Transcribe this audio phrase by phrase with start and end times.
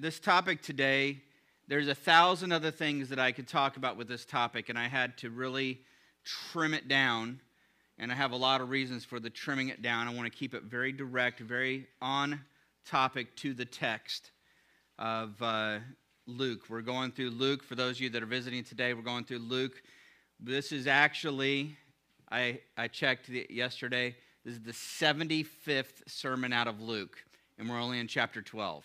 [0.00, 1.20] this topic today,
[1.68, 4.88] there's a thousand other things that I could talk about with this topic, and I
[4.88, 5.82] had to really
[6.24, 7.40] trim it down.
[7.98, 10.08] And I have a lot of reasons for the trimming it down.
[10.08, 12.40] I want to keep it very direct, very on
[12.86, 14.30] topic to the text
[14.98, 15.80] of uh,
[16.26, 16.62] Luke.
[16.70, 17.62] We're going through Luke.
[17.62, 19.82] For those of you that are visiting today, we're going through Luke.
[20.40, 21.76] This is actually,
[22.32, 27.18] I, I checked yesterday, this is the 75th sermon out of Luke,
[27.58, 28.82] and we're only in chapter 12.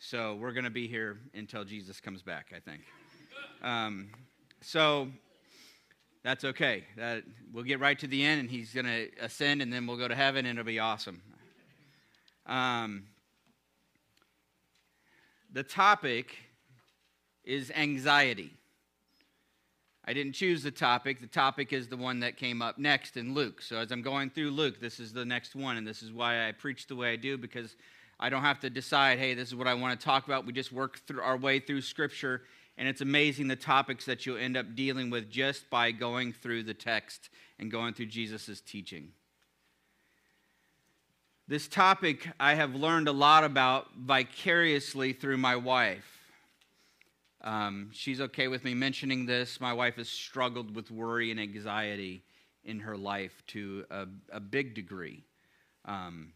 [0.00, 2.82] So we're going to be here until Jesus comes back, I think.
[3.62, 4.10] Um,
[4.60, 5.08] so
[6.22, 6.84] that's okay.
[6.96, 9.96] That, we'll get right to the end, and he's going to ascend, and then we'll
[9.96, 11.20] go to heaven, and it'll be awesome.
[12.46, 13.06] Um,
[15.52, 16.36] the topic
[17.42, 18.52] is anxiety.
[20.04, 21.20] I didn't choose the topic.
[21.20, 23.60] The topic is the one that came up next in Luke.
[23.60, 26.48] So as I'm going through Luke, this is the next one, and this is why
[26.48, 27.74] I preach the way I do because
[28.20, 30.44] I don't have to decide, hey, this is what I want to talk about.
[30.44, 32.42] We just work through our way through Scripture,
[32.76, 36.64] and it's amazing the topics that you'll end up dealing with just by going through
[36.64, 39.12] the text and going through Jesus' teaching.
[41.46, 46.18] This topic I have learned a lot about vicariously through my wife.
[47.40, 49.60] Um, she's okay with me mentioning this.
[49.60, 52.22] My wife has struggled with worry and anxiety
[52.64, 55.24] in her life to a, a big degree.
[55.84, 56.32] Um,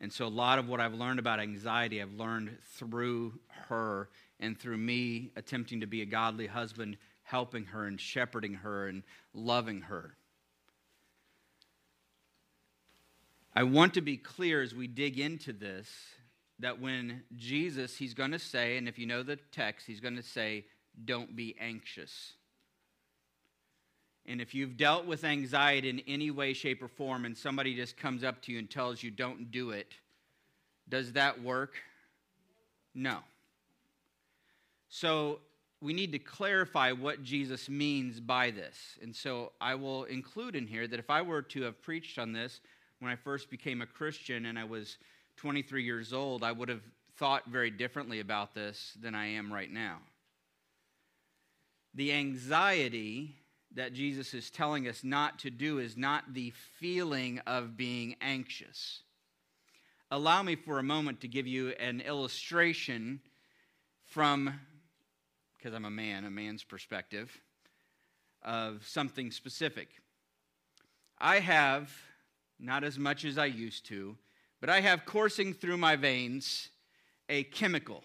[0.00, 4.58] and so, a lot of what I've learned about anxiety, I've learned through her and
[4.58, 9.02] through me attempting to be a godly husband, helping her and shepherding her and
[9.34, 10.14] loving her.
[13.54, 15.88] I want to be clear as we dig into this
[16.60, 20.16] that when Jesus, he's going to say, and if you know the text, he's going
[20.16, 20.64] to say,
[21.04, 22.34] don't be anxious.
[24.26, 27.96] And if you've dealt with anxiety in any way, shape, or form, and somebody just
[27.96, 29.94] comes up to you and tells you, don't do it,
[30.88, 31.74] does that work?
[32.94, 33.18] No.
[34.88, 35.38] So
[35.80, 38.98] we need to clarify what Jesus means by this.
[39.02, 42.32] And so I will include in here that if I were to have preached on
[42.32, 42.60] this
[42.98, 44.98] when I first became a Christian and I was
[45.36, 46.82] 23 years old, I would have
[47.16, 49.98] thought very differently about this than I am right now.
[51.94, 53.36] The anxiety
[53.74, 59.02] that Jesus is telling us not to do is not the feeling of being anxious.
[60.10, 63.20] Allow me for a moment to give you an illustration
[64.06, 64.52] from,
[65.56, 67.30] because I'm a man, a man's perspective,
[68.42, 69.88] of something specific.
[71.18, 71.92] I have,
[72.58, 74.16] not as much as I used to,
[74.60, 76.70] but I have coursing through my veins
[77.28, 78.02] a chemical.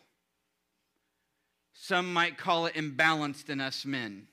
[1.74, 4.28] Some might call it imbalanced in us men.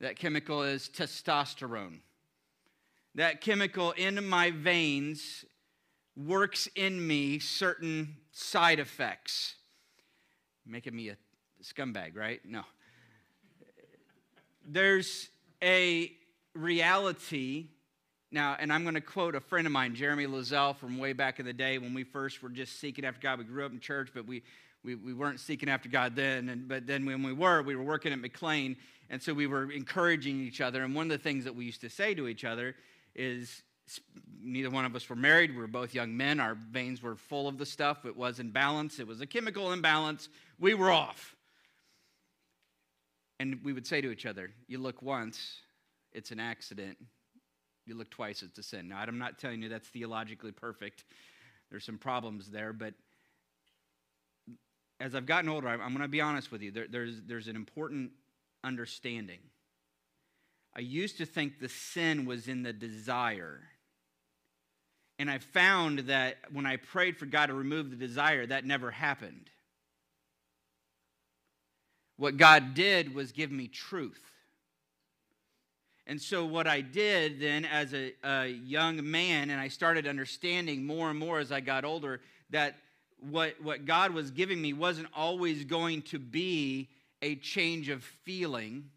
[0.00, 2.00] That chemical is testosterone.
[3.14, 5.44] That chemical in my veins
[6.16, 9.54] works in me certain side effects.
[10.66, 11.16] Making me a
[11.62, 12.40] scumbag, right?
[12.44, 12.62] No.
[14.66, 15.28] There's
[15.62, 16.12] a
[16.54, 17.68] reality
[18.32, 21.38] now, and I'm going to quote a friend of mine, Jeremy Lazelle, from way back
[21.38, 23.38] in the day when we first were just seeking after God.
[23.38, 24.42] We grew up in church, but we,
[24.86, 26.48] we, we weren't seeking after God then.
[26.48, 28.76] And, but then when we were, we were working at McLean,
[29.10, 30.84] and so we were encouraging each other.
[30.84, 32.74] And one of the things that we used to say to each other
[33.14, 33.62] is
[34.40, 35.50] neither one of us were married.
[35.50, 36.40] We were both young men.
[36.40, 38.06] Our veins were full of the stuff.
[38.06, 40.28] It was in balance, it was a chemical imbalance.
[40.58, 41.34] We were off.
[43.38, 45.58] And we would say to each other, You look once,
[46.12, 46.96] it's an accident
[47.86, 48.88] you look twice, it's a sin.
[48.88, 51.04] Now, I'm not telling you that's theologically perfect.
[51.70, 52.94] There's some problems there, but
[55.00, 56.70] as I've gotten older, I'm going to be honest with you.
[56.70, 58.12] There, there's, there's an important
[58.64, 59.40] understanding.
[60.74, 63.60] I used to think the sin was in the desire.
[65.18, 68.90] And I found that when I prayed for God to remove the desire, that never
[68.90, 69.50] happened.
[72.18, 74.22] What God did was give me truth.
[76.06, 80.86] And so, what I did then as a, a, young man, and I started understanding
[80.86, 82.20] more and more as I got older,
[82.50, 82.76] that
[83.30, 86.88] what, what God was giving me wasn't always going to be
[87.22, 88.90] a change of feeling.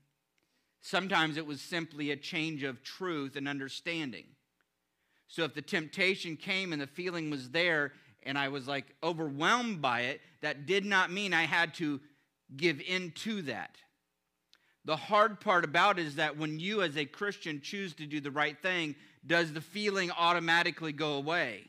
[0.81, 4.25] Sometimes it was simply a change of truth and understanding.
[5.27, 7.93] So, if the temptation came and the feeling was there,
[8.23, 11.99] and I was like overwhelmed by it, that did not mean I had to
[12.55, 13.75] give in to that.
[14.85, 18.19] The hard part about it is that when you, as a Christian, choose to do
[18.19, 21.65] the right thing, does the feeling automatically go away?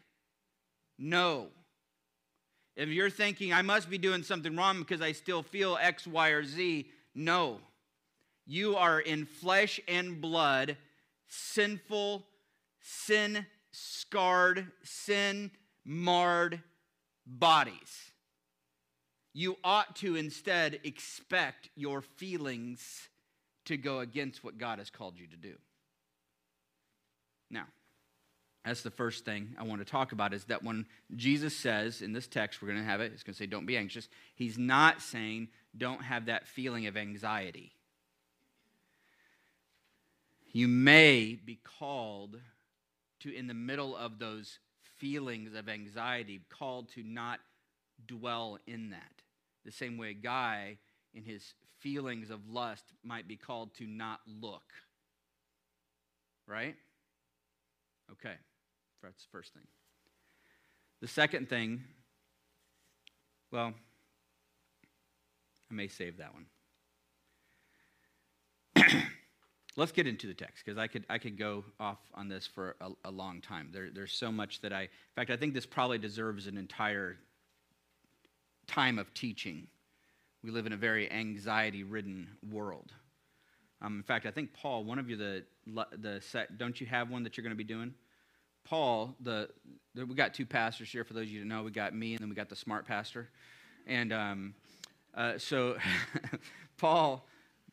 [0.99, 1.49] No.
[2.81, 6.29] If you're thinking, I must be doing something wrong because I still feel X, Y,
[6.31, 7.59] or Z, no.
[8.47, 10.79] You are in flesh and blood,
[11.29, 12.25] sinful,
[12.81, 15.51] sin scarred, sin
[15.85, 16.63] marred
[17.27, 18.13] bodies.
[19.33, 23.09] you ought to instead expect your feelings
[23.65, 25.55] to go against what God has called you to do.
[27.51, 27.67] Now,
[28.65, 30.85] that's the first thing I want to talk about is that when
[31.17, 33.67] Jesus says in this text, we're going to have it, it's going to say, don't
[33.67, 34.09] be anxious.
[34.35, 37.73] He's not saying, don't have that feeling of anxiety.
[40.53, 42.39] You may be called
[43.21, 44.59] to, in the middle of those
[44.99, 47.41] feelings of anxiety, called to not
[48.07, 49.23] dwell in that.
[49.65, 50.79] The same way a guy
[51.15, 54.73] in his feelings of lust might be called to not look.
[56.47, 56.75] Right?
[58.13, 58.35] Okay.
[59.03, 59.63] That's the first thing.
[61.01, 61.83] The second thing,
[63.51, 63.73] well,
[65.71, 66.47] I may save that one.
[69.77, 72.77] Let's get into the text because I could I could go off on this for
[72.81, 73.71] a, a long time.
[73.73, 77.17] There, there's so much that I, in fact, I think this probably deserves an entire
[78.67, 79.69] time of teaching.
[80.43, 82.93] We live in a very anxiety-ridden world.
[83.83, 87.11] Um, in fact, I think Paul, one of you, the the set, don't you have
[87.11, 87.95] one that you're going to be doing?
[88.65, 89.49] Paul, the,
[89.95, 91.05] the, we got two pastors here.
[91.05, 92.87] For those of you who know, we got me and then we got the smart
[92.87, 93.29] pastor,
[93.87, 94.55] and um,
[95.15, 95.77] uh, so
[96.77, 97.27] Paul.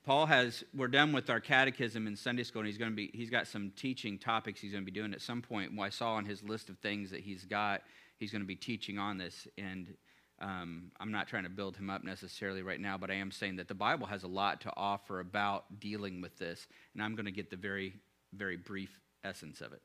[0.03, 3.11] Paul has, we're done with our catechism in Sunday school, and he's going to be,
[3.13, 5.75] he's got some teaching topics he's going to be doing at some point.
[5.75, 7.81] Well, I saw on his list of things that he's got,
[8.17, 9.49] he's going to be teaching on this.
[9.57, 9.93] And
[10.39, 13.57] um, I'm not trying to build him up necessarily right now, but I am saying
[13.57, 16.67] that the Bible has a lot to offer about dealing with this.
[16.93, 17.95] And I'm going to get the very,
[18.33, 19.81] very brief essence of it.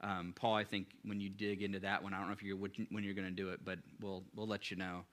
[0.00, 2.56] Um, Paul, I think when you dig into that one, I don't know if you're
[2.56, 5.04] when you're going to do it, but we'll we'll let you know.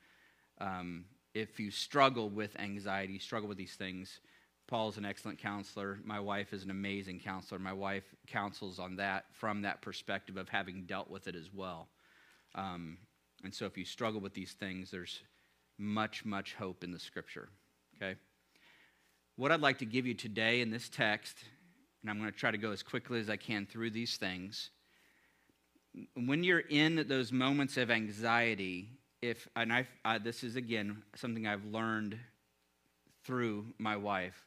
[0.60, 4.20] Um, if you struggle with anxiety, struggle with these things,
[4.68, 6.00] Paul's an excellent counselor.
[6.04, 7.60] My wife is an amazing counselor.
[7.60, 11.90] My wife counsels on that from that perspective of having dealt with it as well.
[12.56, 12.98] Um,
[13.44, 15.22] and so, if you struggle with these things, there's
[15.78, 17.50] much, much hope in the Scripture.
[17.98, 18.16] Okay.
[19.36, 21.38] What I'd like to give you today in this text
[22.04, 24.70] and I'm going to try to go as quickly as I can through these things.
[26.16, 28.90] When you're in those moments of anxiety,
[29.22, 32.20] if, and I, this is again something I've learned
[33.24, 34.46] through my wife,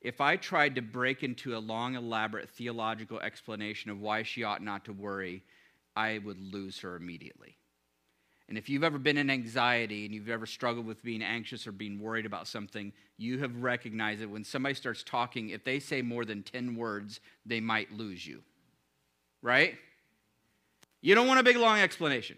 [0.00, 4.62] if I tried to break into a long, elaborate theological explanation of why she ought
[4.62, 5.42] not to worry,
[5.94, 7.56] I would lose her immediately.
[8.48, 11.72] And if you've ever been in anxiety and you've ever struggled with being anxious or
[11.72, 16.00] being worried about something, you have recognized that when somebody starts talking, if they say
[16.00, 18.42] more than 10 words, they might lose you.
[19.42, 19.74] Right?
[21.00, 22.36] You don't want a big long explanation.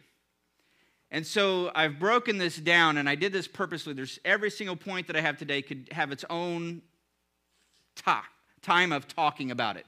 [1.11, 3.93] And so I've broken this down and I did this purposely.
[3.93, 6.83] There's every single point that I have today could have its own
[8.63, 9.87] time of talking about it.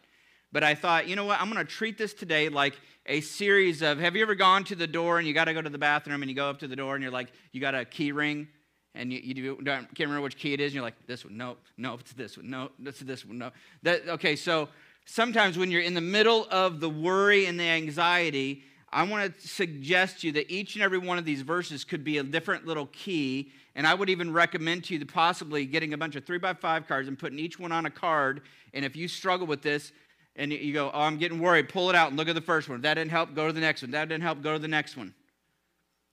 [0.53, 1.41] But I thought, you know what?
[1.41, 2.75] I'm going to treat this today like
[3.07, 5.63] a series of have you ever gone to the door and you got to go
[5.63, 7.75] to the bathroom and you go up to the door and you're like, you got
[7.75, 8.49] a key ring
[8.95, 11.57] and you, you can't remember which key it is and you're like, this one, no,
[11.77, 13.51] no, it's this one, no, it's this one, no.
[13.83, 14.69] That, okay, so
[15.05, 19.49] sometimes when you're in the middle of the worry and the anxiety, I want to
[19.49, 22.67] suggest to you that each and every one of these verses could be a different
[22.67, 23.53] little key.
[23.77, 26.89] And I would even recommend to you possibly getting a bunch of three by five
[26.89, 28.43] cards and putting each one on a card.
[28.75, 29.93] And if you struggle with this,
[30.41, 32.69] and you go, Oh, I'm getting worried, pull it out and look at the first
[32.69, 32.77] one.
[32.77, 33.93] If that didn't help, go to the next one.
[33.93, 35.15] That didn't help, go to the next one.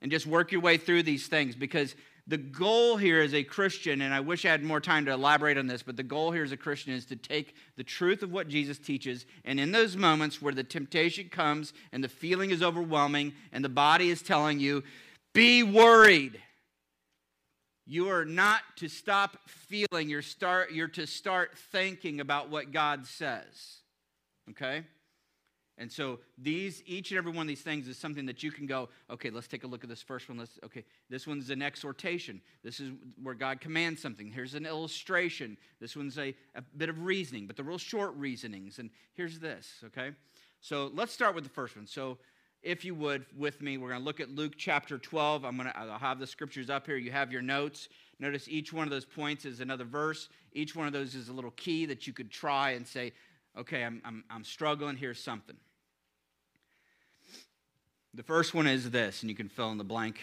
[0.02, 1.96] And just work your way through these things because
[2.28, 5.58] the goal here as a Christian, and I wish I had more time to elaborate
[5.58, 8.32] on this, but the goal here as a Christian is to take the truth of
[8.32, 12.62] what Jesus teaches, and in those moments where the temptation comes and the feeling is
[12.62, 14.84] overwhelming and the body is telling you,
[15.34, 16.42] be worried.
[17.86, 23.08] You are not to stop feeling, you're, start, you're to start thinking about what God
[23.08, 23.78] says.
[24.50, 24.84] Okay?
[25.80, 28.66] And so these, each and every one of these things is something that you can
[28.66, 30.40] go, okay, let's take a look at this first one.
[30.40, 32.42] Let's, okay, this one's an exhortation.
[32.64, 34.32] This is where God commands something.
[34.32, 35.56] Here's an illustration.
[35.80, 38.80] This one's a, a bit of reasoning, but the real short reasonings.
[38.80, 40.12] And here's this, okay?
[40.62, 41.86] So let's start with the first one.
[41.86, 42.18] So
[42.64, 45.46] if you would, with me, we're going to look at Luke chapter 12.
[45.46, 46.98] I'm going to, I'll have the scriptures up here.
[46.98, 47.88] You have your notes.
[48.20, 50.28] Notice each one of those points is another verse.
[50.54, 53.14] Each one of those is a little key that you could try and say,
[53.58, 55.56] okay, I'm, I'm, I'm struggling, here's something.
[58.14, 60.20] The first one is this, and you can fill in the blank.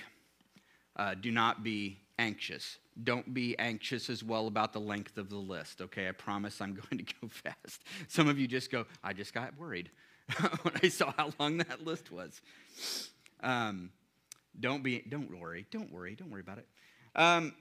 [0.96, 2.78] Uh, do not be anxious.
[3.02, 6.08] Don't be anxious as well about the length of the list, okay?
[6.08, 7.82] I promise I'm going to go fast.
[8.08, 9.90] Some of you just go, I just got worried
[10.62, 12.40] when I saw how long that list was.
[13.42, 13.90] Um,
[14.58, 16.66] don't be, don't worry, don't worry, don't worry about it.
[17.16, 17.52] Um,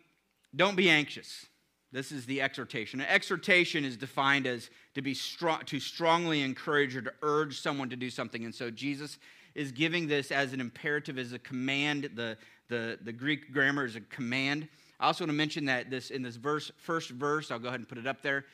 [0.56, 1.48] don't be anxious.
[1.94, 3.00] This is the exhortation.
[3.02, 7.88] An exhortation is defined as to be strong, to strongly encourage or to urge someone
[7.92, 8.44] to do something.
[8.44, 9.20] And so Jesus
[9.54, 12.10] is giving this as an imperative, as a command.
[12.16, 12.36] The,
[12.68, 14.68] the, the Greek grammar is a command.
[15.00, 17.80] I also want to mention that this in this verse, first verse, I'll go ahead
[17.80, 18.46] and put it up there.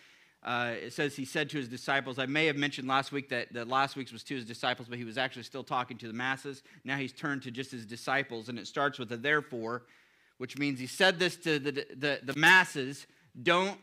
[0.43, 3.53] Uh, it says he said to his disciples, I may have mentioned last week that,
[3.53, 6.13] that last week's was to his disciples, but he was actually still talking to the
[6.13, 6.62] masses.
[6.84, 9.84] Now he's turned to just his disciples, and it starts with a therefore,
[10.39, 13.05] which means he said this to the, the, the masses
[13.42, 13.78] don't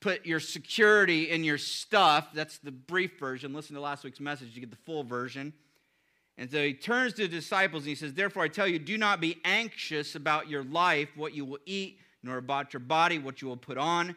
[0.00, 2.28] put your security in your stuff.
[2.32, 3.52] That's the brief version.
[3.52, 5.52] Listen to last week's message, you get the full version.
[6.36, 8.96] And so he turns to the disciples and he says, Therefore, I tell you, do
[8.96, 13.42] not be anxious about your life, what you will eat, nor about your body, what
[13.42, 14.14] you will put on.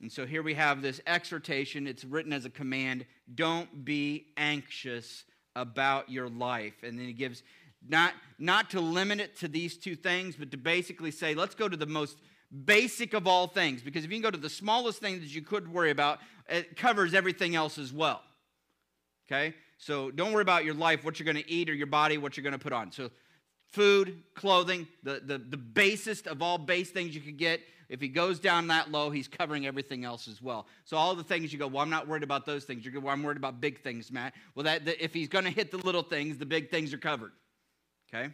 [0.00, 1.86] And so here we have this exhortation.
[1.86, 6.82] It's written as a command don't be anxious about your life.
[6.82, 7.42] And then he gives
[7.86, 11.68] not, not to limit it to these two things, but to basically say, let's go
[11.68, 12.16] to the most
[12.64, 13.82] basic of all things.
[13.82, 16.76] Because if you can go to the smallest thing that you could worry about, it
[16.76, 18.22] covers everything else as well.
[19.26, 19.54] Okay?
[19.78, 22.36] So don't worry about your life, what you're going to eat, or your body, what
[22.36, 22.90] you're going to put on.
[22.90, 23.10] So
[23.70, 27.60] food, clothing, the, the, the basest of all base things you could get.
[27.88, 30.66] If he goes down that low, he's covering everything else as well.
[30.84, 32.84] So all the things you go, well, I'm not worried about those things.
[32.84, 34.34] You go, well, I'm worried about big things, Matt.
[34.54, 36.98] Well, that, that if he's going to hit the little things, the big things are
[36.98, 37.32] covered.
[38.12, 38.32] Okay.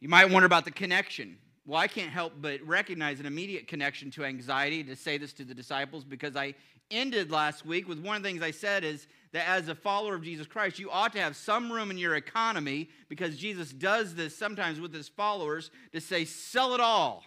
[0.00, 1.38] You might wonder about the connection.
[1.66, 5.44] Well, I can't help but recognize an immediate connection to anxiety to say this to
[5.44, 6.54] the disciples because I
[6.90, 10.14] ended last week with one of the things I said is that as a follower
[10.14, 14.14] of Jesus Christ, you ought to have some room in your economy because Jesus does
[14.14, 17.24] this sometimes with his followers to say, sell it all.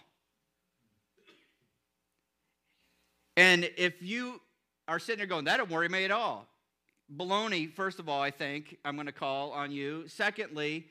[3.36, 4.40] And if you
[4.88, 6.46] are sitting there going, that don't worry me at all.
[7.14, 10.04] Baloney, first of all, I think I'm going to call on you.
[10.08, 10.86] Secondly,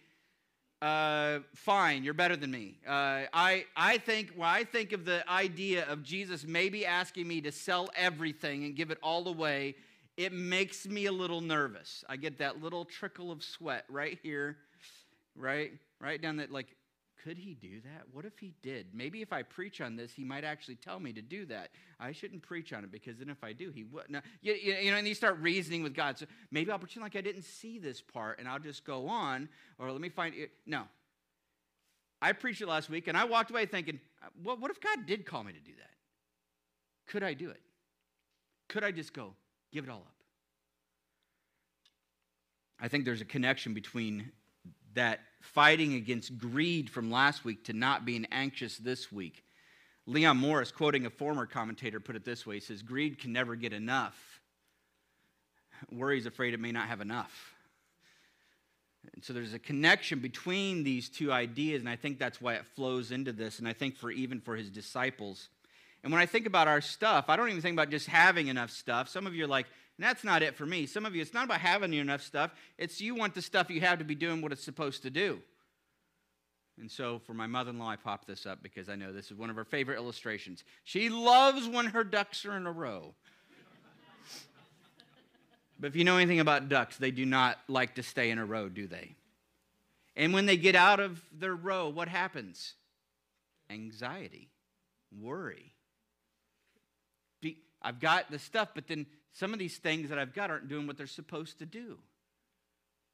[0.82, 2.76] uh, fine, you're better than me.
[2.88, 7.42] Uh, I, I think when I think of the idea of Jesus maybe asking me
[7.42, 9.76] to sell everything and give it all away,
[10.18, 12.04] it makes me a little nervous.
[12.10, 14.58] I get that little trickle of sweat right here,
[15.36, 16.52] right, right down that.
[16.52, 16.68] Like,
[17.24, 18.04] could he do that?
[18.12, 18.88] What if he did?
[18.94, 21.70] Maybe if I preach on this, he might actually tell me to do that.
[22.00, 24.06] I shouldn't preach on it because then if I do, he would.
[24.42, 26.18] You, you know, and you start reasoning with God.
[26.18, 29.50] So maybe I'll pretend like I didn't see this part and I'll just go on,
[29.78, 30.52] or let me find it.
[30.66, 30.84] No.
[32.22, 35.06] I preached it last week and I walked away thinking, uh, what, what if God
[35.06, 35.92] did call me to do that?
[37.08, 37.62] Could I do it?
[38.70, 39.34] Could I just go,
[39.72, 40.14] give it all up?
[42.80, 44.32] I think there's a connection between
[44.96, 49.44] that fighting against greed from last week to not being anxious this week.
[50.06, 53.56] Leon Morris, quoting a former commentator, put it this way He says, Greed can never
[53.56, 54.42] get enough.
[55.92, 57.54] Worry is afraid it may not have enough.
[59.16, 62.66] And so there's a connection between these two ideas, and I think that's why it
[62.76, 65.50] flows into this, and I think for even for his disciples.
[66.04, 68.70] And when I think about our stuff, I don't even think about just having enough
[68.70, 69.10] stuff.
[69.10, 69.68] Some of you are like,
[70.02, 70.88] and that's not it for me.
[70.88, 73.82] Some of you, it's not about having enough stuff, it's you want the stuff you
[73.82, 75.44] have to be doing what it's supposed to do.
[76.80, 79.30] And so for my mother in law, I popped this up because I know this
[79.30, 80.64] is one of her favorite illustrations.
[80.84, 83.14] She loves when her ducks are in a row.
[85.80, 88.46] but if you know anything about ducks, they do not like to stay in a
[88.46, 89.14] row, do they?
[90.16, 92.74] And when they get out of their row, what happens?
[93.70, 94.50] Anxiety,
[95.22, 95.71] worry.
[97.82, 100.88] I've got the stuff, but then some of these things that I've got aren't doing
[100.88, 101.98] what they're supposed to do.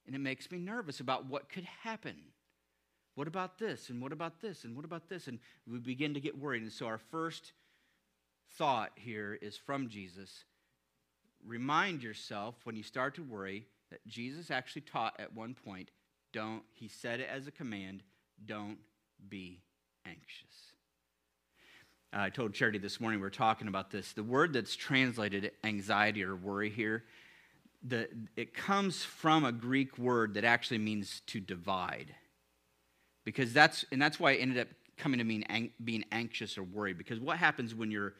[0.06, 2.16] And it makes me nervous about what could happen.
[3.16, 3.90] What about this?
[3.90, 4.64] And what about this?
[4.64, 5.28] And what about this?
[5.28, 6.62] And we begin to get worried.
[6.62, 7.52] And so our first
[8.58, 10.46] thought here is from Jesus.
[11.46, 15.92] Remind yourself when you start to worry that Jesus actually taught at one point,
[16.34, 18.04] don't, he said it as a command,
[18.46, 18.78] don't
[19.30, 19.62] be
[20.06, 20.74] anxious.
[22.14, 24.14] Uh, I told Charity this morning we were talking about this.
[24.14, 27.04] The word that's translated anxiety or worry here,
[27.84, 32.16] the, it comes from a Greek word that actually means to divide.
[33.26, 36.64] Because that's, and that's why it ended up coming to mean ang- being anxious or
[36.64, 36.98] worried.
[36.98, 38.14] Because what happens when you're,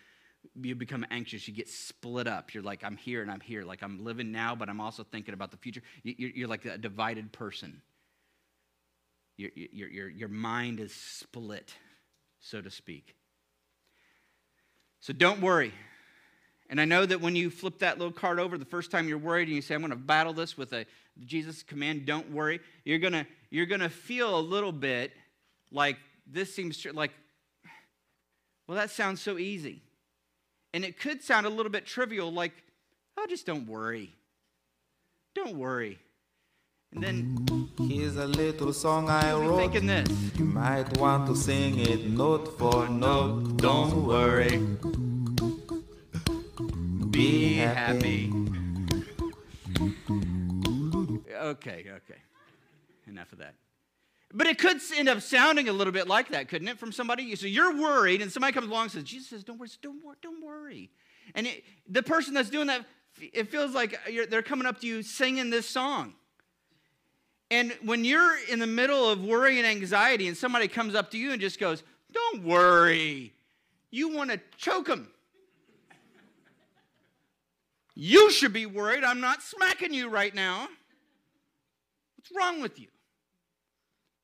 [0.62, 2.54] you become anxious, you get split up.
[2.54, 3.64] You're like, I'm here and I'm here.
[3.64, 5.82] Like, I'm living now, but I'm also thinking about the future.
[6.04, 7.82] You're, like a divided person.
[9.38, 11.74] Your, your, your mind is split,
[12.40, 13.16] so to speak.
[15.00, 15.74] So don't worry.
[16.70, 19.18] And I know that when you flip that little card over the first time you're
[19.18, 20.86] worried and you say, I'm going to battle this with a
[21.26, 25.14] Jesus command, don't worry, you're going to you're going to feel a little bit
[25.72, 27.12] like this seems like,
[28.68, 29.82] well, that sounds so easy.
[30.74, 32.52] And it could sound a little bit trivial, like,
[33.18, 34.14] oh, just don't worry.
[35.34, 36.00] Don't worry.
[36.94, 39.58] And then here's a little song I wrote.
[39.58, 40.08] Thinking this.
[40.38, 43.58] You might want to sing it note for note.
[43.58, 44.58] Don't worry.
[47.12, 48.32] Be happy.
[51.34, 52.22] Okay, okay.
[53.08, 53.56] Enough of that.
[54.34, 57.36] But it could end up sounding a little bit like that, couldn't it, from somebody?
[57.36, 60.18] So you're worried, and somebody comes along and says, Jesus says, don't worry, don't worry.
[60.22, 60.90] Don't worry.
[61.34, 62.86] And it, the person that's doing that,
[63.20, 63.98] it feels like
[64.30, 66.14] they're coming up to you singing this song.
[67.50, 71.18] And when you're in the middle of worry and anxiety, and somebody comes up to
[71.18, 73.34] you and just goes, Don't worry,
[73.90, 75.10] you want to choke them.
[78.00, 80.68] You should be worried I'm not smacking you right now.
[82.16, 82.88] What's wrong with you?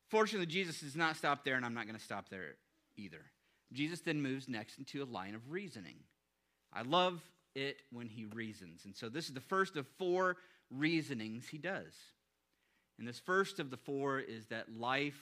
[0.10, 2.56] Fortunately, Jesus does not stop there, and I'm not going to stop there
[2.98, 3.22] either.
[3.72, 5.96] Jesus then moves next into a line of reasoning.
[6.72, 7.20] I love
[7.56, 8.86] it when he reasons.
[8.86, 10.38] And so this is the first of four
[10.70, 11.94] reasonings he does.
[12.98, 15.20] And this first of the four is that life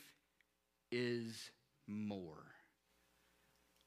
[0.91, 1.51] is
[1.87, 2.43] more.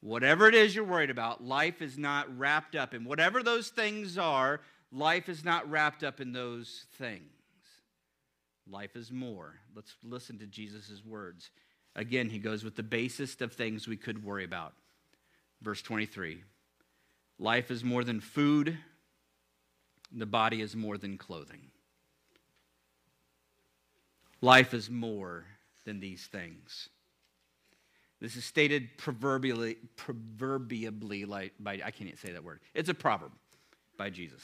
[0.01, 3.05] Whatever it is you're worried about, life is not wrapped up in.
[3.05, 4.61] Whatever those things are,
[4.91, 7.21] life is not wrapped up in those things.
[8.69, 9.55] Life is more.
[9.75, 11.51] Let's listen to Jesus' words.
[11.95, 14.73] Again, he goes with the basest of things we could worry about.
[15.61, 16.43] Verse 23
[17.39, 18.77] Life is more than food,
[20.11, 21.71] the body is more than clothing.
[24.45, 25.43] Life is more
[25.85, 26.89] than these things.
[28.21, 32.59] This is stated proverbially, proverbially like by, I can't even say that word.
[32.75, 33.31] It's a proverb
[33.97, 34.43] by Jesus.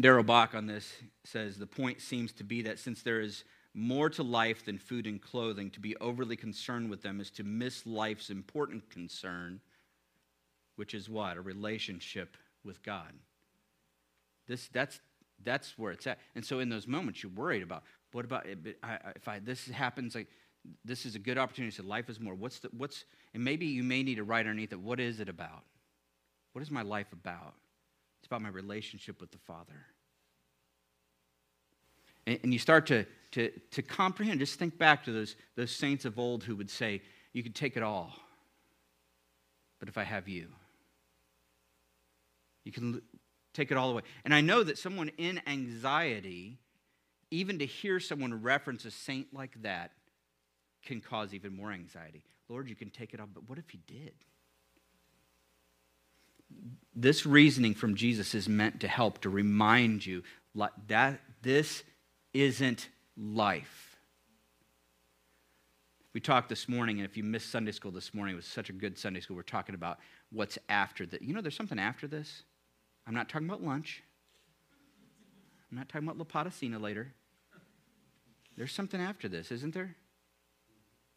[0.00, 0.92] Darrell Bock on this
[1.22, 5.06] says the point seems to be that since there is more to life than food
[5.06, 9.60] and clothing, to be overly concerned with them is to miss life's important concern,
[10.74, 11.36] which is what?
[11.36, 13.12] A relationship with God.
[14.48, 14.98] This, that's,
[15.44, 16.18] that's where it's at.
[16.34, 18.72] And so in those moments, you're worried about what about eh,
[19.16, 20.14] if I, this happens?
[20.14, 20.28] Like
[20.84, 21.74] this is a good opportunity.
[21.74, 22.34] say life is more.
[22.34, 23.04] What's the what's
[23.34, 24.80] and maybe you may need to write underneath it.
[24.80, 25.64] What is it about?
[26.52, 27.54] What is my life about?
[28.20, 29.86] It's about my relationship with the Father.
[32.26, 36.04] And, and you start to, to, to comprehend, just think back to those, those saints
[36.04, 38.14] of old who would say, You can take it all,
[39.78, 40.48] but if I have you,
[42.64, 43.00] you can
[43.60, 44.02] take it all away.
[44.24, 46.58] And I know that someone in anxiety,
[47.30, 49.92] even to hear someone reference a saint like that,
[50.82, 52.24] can cause even more anxiety.
[52.48, 54.14] Lord, you can take it all, but what if he did?
[56.96, 60.22] This reasoning from Jesus is meant to help to remind you
[60.88, 61.82] that this
[62.32, 63.98] isn't life.
[66.12, 68.68] We talked this morning, and if you missed Sunday school this morning, it was such
[68.68, 69.36] a good Sunday school.
[69.36, 69.98] We're talking about
[70.32, 71.22] what's after that.
[71.22, 72.42] You know, there's something after this.
[73.10, 74.04] I'm not talking about lunch.
[75.68, 77.12] I'm not talking about La Potacina later.
[78.56, 79.96] There's something after this, isn't there?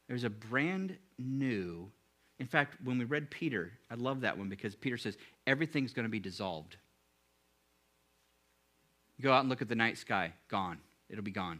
[0.08, 1.92] There's a brand new.
[2.40, 6.06] In fact, when we read Peter, I love that one because Peter says everything's going
[6.06, 6.78] to be dissolved.
[9.22, 10.80] go out and look at the night sky, gone.
[11.12, 11.60] It'll be gone.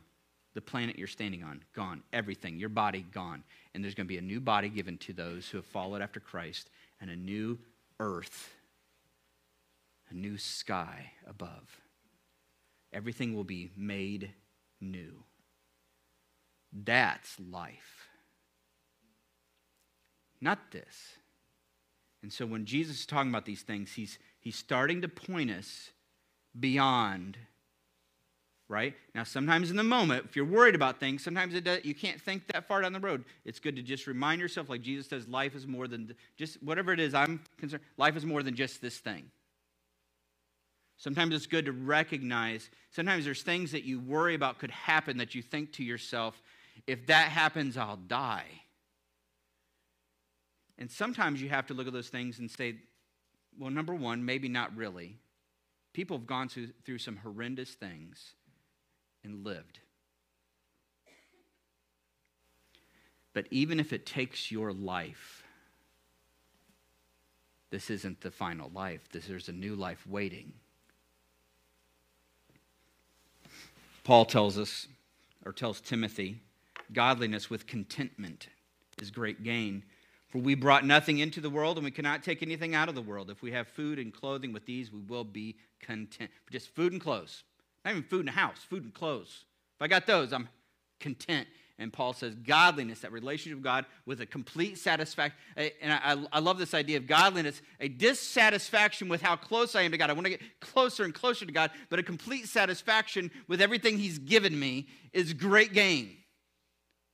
[0.56, 2.02] The planet you're standing on, gone.
[2.12, 3.44] Everything, your body, gone.
[3.76, 6.20] And there's going to be a new body given to those who have followed after
[6.20, 7.60] Christ and a new
[8.00, 8.50] earth,
[10.10, 11.82] a new sky above.
[12.92, 14.32] Everything will be made
[14.80, 15.24] new.
[16.72, 18.08] That's life.
[20.42, 21.18] Not this.
[22.22, 25.92] And so when Jesus is talking about these things, he's, he's starting to point us
[26.58, 27.38] beyond
[28.74, 28.96] right?
[29.14, 32.20] Now, sometimes in the moment, if you're worried about things, sometimes it does, you can't
[32.20, 33.24] think that far down the road.
[33.46, 36.92] It's good to just remind yourself, like Jesus says, life is more than just whatever
[36.92, 39.26] it is I'm concerned, life is more than just this thing.
[41.04, 45.36] Sometimes it's good to recognize, sometimes there's things that you worry about could happen that
[45.36, 46.42] you think to yourself,
[46.88, 48.46] if that happens, I'll die.
[50.78, 52.76] And sometimes you have to look at those things and say,
[53.60, 55.18] well, number one, maybe not really.
[55.92, 58.36] People have gone through, through some horrendous things
[59.26, 59.80] and lived.
[63.34, 65.44] But even if it takes your life,
[67.72, 69.02] this isn't the final life.
[69.12, 70.54] There's a new life waiting.
[74.04, 74.88] Paul tells us,
[75.46, 76.40] or tells Timothy,
[76.92, 78.48] godliness with contentment
[79.02, 79.84] is great gain.
[80.30, 83.02] For we brought nothing into the world, and we cannot take anything out of the
[83.02, 83.30] world.
[83.30, 86.32] If we have food and clothing with these, we will be content.
[86.52, 87.44] Just food and clothes.
[87.86, 89.46] Not even food in the house, food and clothes.
[89.76, 90.50] If I got those, I'm
[91.00, 91.48] content.
[91.80, 95.38] And Paul says, godliness, that relationship with God with a complete satisfaction.
[95.58, 99.92] And I, I, love this idea of godliness, a dissatisfaction with how close I am
[99.92, 100.12] to God.
[100.12, 103.98] I want to get closer and closer to God, but a complete satisfaction with everything
[103.98, 106.16] He's given me is great gain.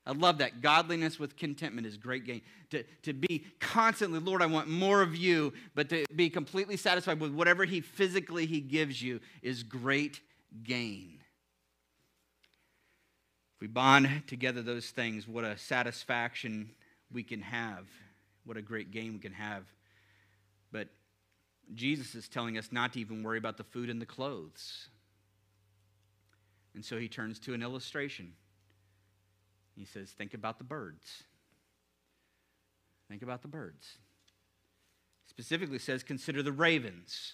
[0.06, 0.62] I love that.
[0.62, 2.42] Godliness with contentment is great gain.
[2.72, 7.22] To, to be constantly, Lord, I want more of you, but to be completely satisfied
[7.22, 10.20] with whatever He physically He gives you is great
[10.64, 11.19] gain.
[13.60, 16.70] If we bond together those things, what a satisfaction
[17.12, 17.90] we can have.
[18.46, 19.66] What a great game we can have.
[20.72, 20.88] But
[21.76, 24.88] Jesus is telling us not to even worry about the food and the clothes.
[26.74, 28.32] And so he turns to an illustration.
[29.76, 31.24] He says, Think about the birds.
[33.10, 33.98] Think about the birds.
[35.28, 37.34] Specifically says, Consider the ravens.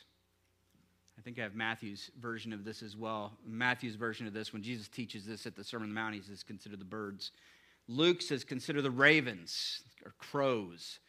[1.25, 3.33] I think I have Matthew's version of this as well.
[3.47, 6.21] Matthew's version of this, when Jesus teaches this at the Sermon on the Mount, he
[6.21, 7.31] says, Consider the birds.
[7.87, 10.99] Luke says, Consider the ravens or crows.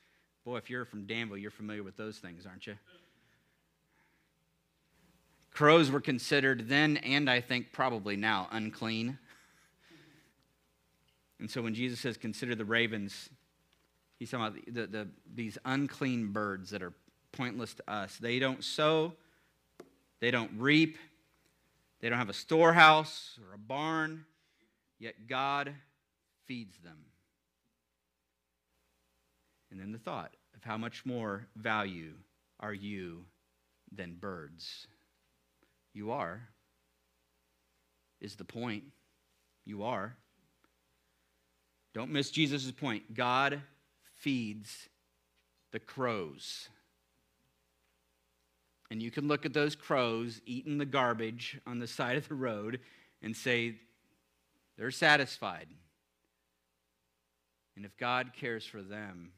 [0.43, 2.77] Boy, if you're from Danville, you're familiar with those things, aren't you?
[5.53, 9.19] Crows were considered then, and I think probably now, unclean.
[11.41, 13.29] And so when Jesus says, Consider the ravens,
[14.19, 16.95] he's talking about the, the, these unclean birds that are
[17.33, 18.17] pointless to us.
[18.17, 19.13] They don't sow
[20.21, 20.99] they don't reap.
[22.01, 24.25] They don't have a storehouse or a barn,
[24.99, 25.75] yet God
[26.47, 26.99] feeds them.
[29.71, 32.13] And then the thought of how much more value
[32.61, 33.25] are you
[33.93, 34.87] than birds?
[35.93, 36.49] You are,
[38.21, 38.85] is the point.
[39.65, 40.17] You are.
[41.95, 43.15] Don't miss Jesus' point.
[43.15, 43.61] God
[44.19, 44.89] feeds
[45.73, 46.69] the crows.
[48.91, 52.35] And you can look at those crows eating the garbage on the side of the
[52.35, 52.81] road
[53.23, 53.77] and say,
[54.77, 55.67] they're satisfied.
[57.75, 59.33] And if God cares for them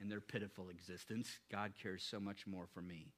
[0.00, 3.08] and their pitiful existence, God cares so much more for me.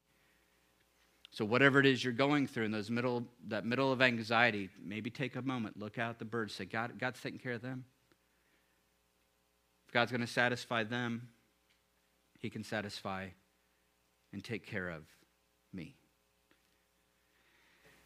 [1.30, 5.08] So whatever it is you're going through in those middle, that middle of anxiety, maybe
[5.08, 7.84] take a moment, look out the birds, say, God, God's taking care of them.
[9.86, 11.28] If God's going to satisfy them,
[12.38, 13.28] He can satisfy
[14.32, 15.04] and take care of
[15.72, 15.94] me.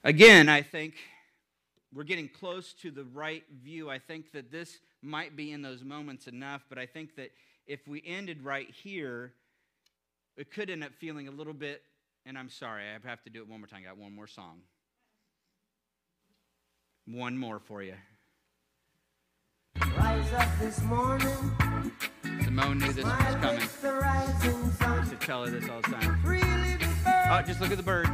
[0.04, 0.94] Again, I think
[1.92, 3.90] we're getting close to the right view.
[3.90, 7.30] I think that this might be in those moments enough, but I think that
[7.66, 9.32] if we ended right here,
[10.36, 11.82] it could end up feeling a little bit,
[12.24, 13.80] and I'm sorry, I have to do it one more time.
[13.82, 14.60] I got one more song.
[17.06, 17.94] One more for you.
[19.96, 21.52] Rise up this morning.
[22.44, 23.60] Simone knew this was coming.
[24.02, 26.22] I used to tell her this all the time.
[27.28, 28.08] Oh, just look at the birds.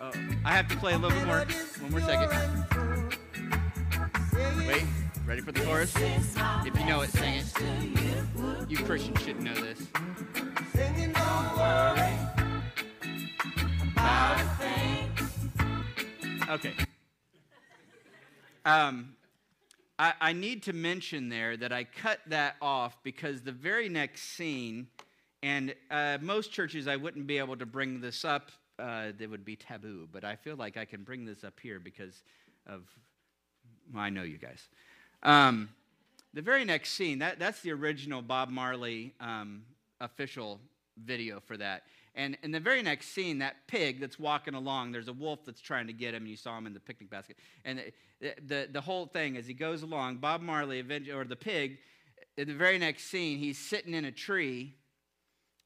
[0.00, 0.12] Oh,
[0.44, 1.44] I have to play a little bit more.
[1.80, 2.30] One more second.
[4.66, 4.84] Wait,
[5.26, 5.92] ready for the chorus?
[5.96, 7.46] If you know it, sing it.
[8.68, 9.80] You Christians should know this.
[16.48, 16.74] Okay.
[18.64, 19.16] Um,
[20.02, 24.36] I, I need to mention there that I cut that off because the very next
[24.36, 24.88] scene,
[25.44, 29.54] and uh, most churches I wouldn't be able to bring this up, uh, would be
[29.54, 32.24] taboo, but I feel like I can bring this up here because
[32.66, 32.82] of,
[33.94, 34.68] well, I know you guys.
[35.22, 35.68] Um,
[36.34, 39.62] the very next scene, that, that's the original Bob Marley um,
[40.00, 40.58] official
[40.96, 41.84] video for that.
[42.14, 45.60] And in the very next scene, that pig that's walking along, there's a wolf that's
[45.60, 47.38] trying to get him, and you saw him in the picnic basket.
[47.64, 47.80] And
[48.20, 51.78] the, the, the whole thing, as he goes along, Bob Marley, or the pig,
[52.36, 54.74] in the very next scene, he's sitting in a tree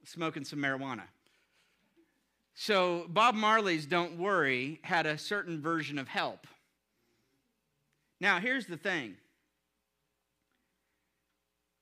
[0.04, 1.02] smoking some marijuana.
[2.54, 6.46] So Bob Marley's Don't Worry had a certain version of help.
[8.20, 9.16] Now, here's the thing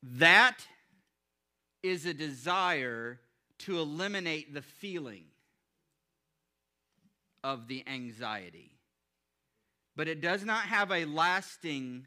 [0.02, 0.66] that
[1.82, 3.20] is a desire
[3.60, 5.24] to eliminate the feeling
[7.42, 8.72] of the anxiety.
[9.96, 12.06] But it does not have a lasting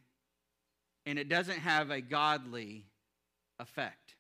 [1.06, 2.86] and it doesn't have a godly
[3.60, 4.16] effect.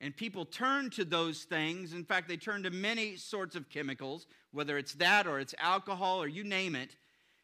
[0.00, 1.92] And people turn to those things.
[1.92, 6.22] In fact, they turn to many sorts of chemicals, whether it's that or it's alcohol
[6.22, 6.96] or you name it,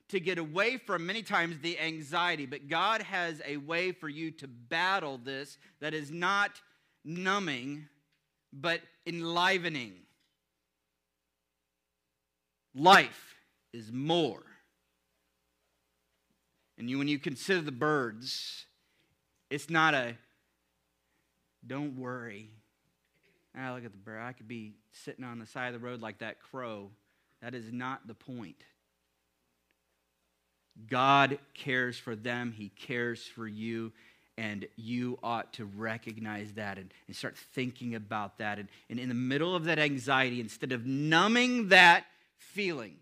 [0.09, 2.47] to get away from many times the anxiety.
[2.47, 6.61] But God has a way for you to battle this that is not
[7.05, 7.89] numbing,
[8.53, 9.95] but enlivening.
[12.75, 13.35] Life
[13.73, 14.43] is more.
[16.79, 18.65] And you, when you consider the birds,
[19.51, 20.17] it's not a
[21.67, 22.49] don't worry.
[23.57, 24.21] Ah, look at the bird.
[24.21, 26.91] I could be sitting on the side of the road like that crow.
[27.43, 28.57] That is not the point.
[30.89, 33.93] God cares for them, He cares for you.
[34.41, 38.59] And you ought to recognize that and, and start thinking about that.
[38.59, 42.07] And, and in the middle of that anxiety, instead of numbing that
[42.39, 42.97] feeling,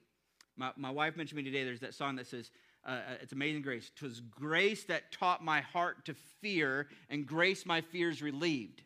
[0.56, 2.50] my, my wife mentioned me today, there's that song that says,
[2.84, 3.92] uh, uh it's amazing grace.
[3.94, 8.82] Twas grace that taught my heart to fear, and grace my fears relieved.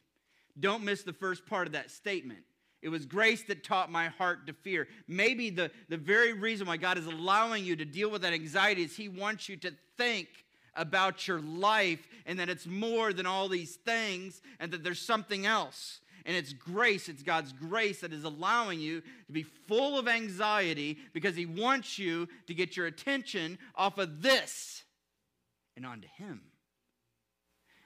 [0.60, 2.40] Don't miss the first part of that statement.
[2.82, 4.88] It was grace that taught my heart to fear.
[5.08, 8.82] Maybe the, the very reason why God is allowing you to deal with that anxiety
[8.82, 10.28] is He wants you to think
[10.74, 15.46] about your life and that it's more than all these things and that there's something
[15.46, 16.00] else.
[16.24, 20.98] And it's grace, it's God's grace that is allowing you to be full of anxiety
[21.12, 24.84] because He wants you to get your attention off of this
[25.76, 26.42] and onto Him.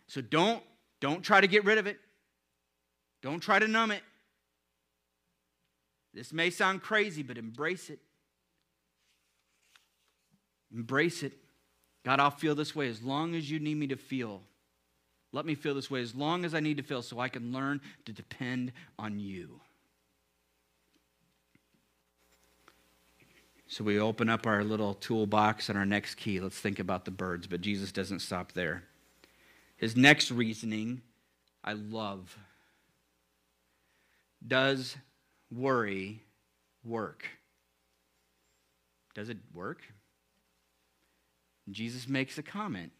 [0.07, 0.62] So don't,
[1.01, 1.99] don't try to get rid of it.
[3.22, 4.03] Don't try to numb it.
[6.12, 7.99] This may sound crazy, but embrace it.
[10.72, 11.33] Embrace it.
[12.07, 14.40] God, I'll feel this way as long as you need me to feel.
[15.33, 17.53] Let me feel this way as long as I need to feel so I can
[17.53, 19.61] learn to depend on you.
[23.66, 26.38] So we open up our little toolbox and our next key.
[26.38, 28.85] Let's think about the birds, but Jesus doesn't stop there.
[29.77, 31.03] His next reasoning,
[31.64, 32.38] I love.
[34.47, 34.97] Does
[35.51, 36.23] worry
[36.85, 37.25] work?
[39.12, 39.83] Does it work?
[41.70, 42.92] Jesus makes a comment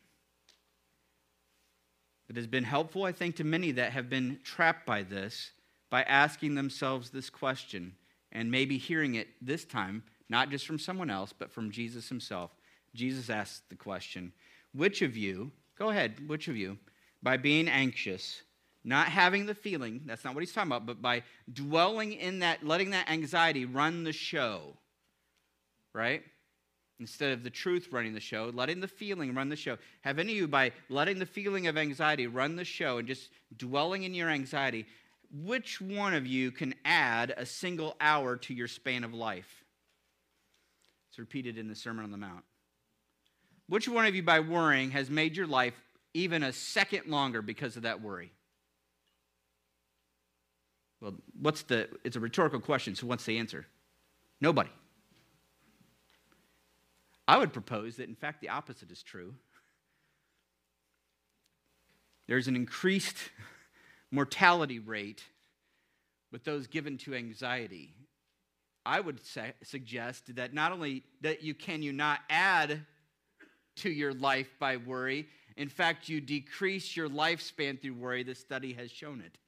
[2.27, 5.53] that has been helpful, I think, to many that have been trapped by this
[5.91, 7.95] by asking themselves this question
[8.33, 12.51] and maybe hearing it this time, not just from someone else, but from Jesus himself.
[12.95, 14.33] Jesus asks the question
[14.75, 16.79] Which of you, go ahead, which of you,
[17.23, 18.43] by being anxious,
[18.83, 22.67] not having the feeling, that's not what he's talking about, but by dwelling in that,
[22.67, 24.77] letting that anxiety run the show,
[25.93, 26.23] right?
[26.99, 29.77] Instead of the truth running the show, letting the feeling run the show.
[30.01, 33.31] Have any of you, by letting the feeling of anxiety run the show and just
[33.57, 34.87] dwelling in your anxiety,
[35.31, 39.65] which one of you can add a single hour to your span of life?
[41.11, 42.45] It's repeated in the Sermon on the Mount.
[43.69, 45.75] Which one of you, by worrying, has made your life
[46.15, 48.33] even a second longer because of that worry?
[51.01, 53.67] Well, what's the, it's a rhetorical question, so what's the answer?
[54.41, 54.71] Nobody.
[57.29, 59.35] I would propose that, in fact, the opposite is true.
[62.29, 63.17] There's an increased
[64.11, 65.23] mortality rate
[66.31, 67.95] with those given to anxiety.
[68.85, 72.83] I would say, suggest that not only that you can you not add
[73.77, 78.23] to your life by worry, in fact, you decrease your lifespan through worry.
[78.23, 79.39] The study has shown it.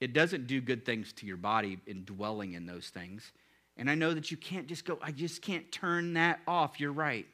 [0.00, 3.32] It doesn't do good things to your body in dwelling in those things.
[3.76, 6.78] And I know that you can't just go, I just can't turn that off.
[6.78, 7.26] You're right.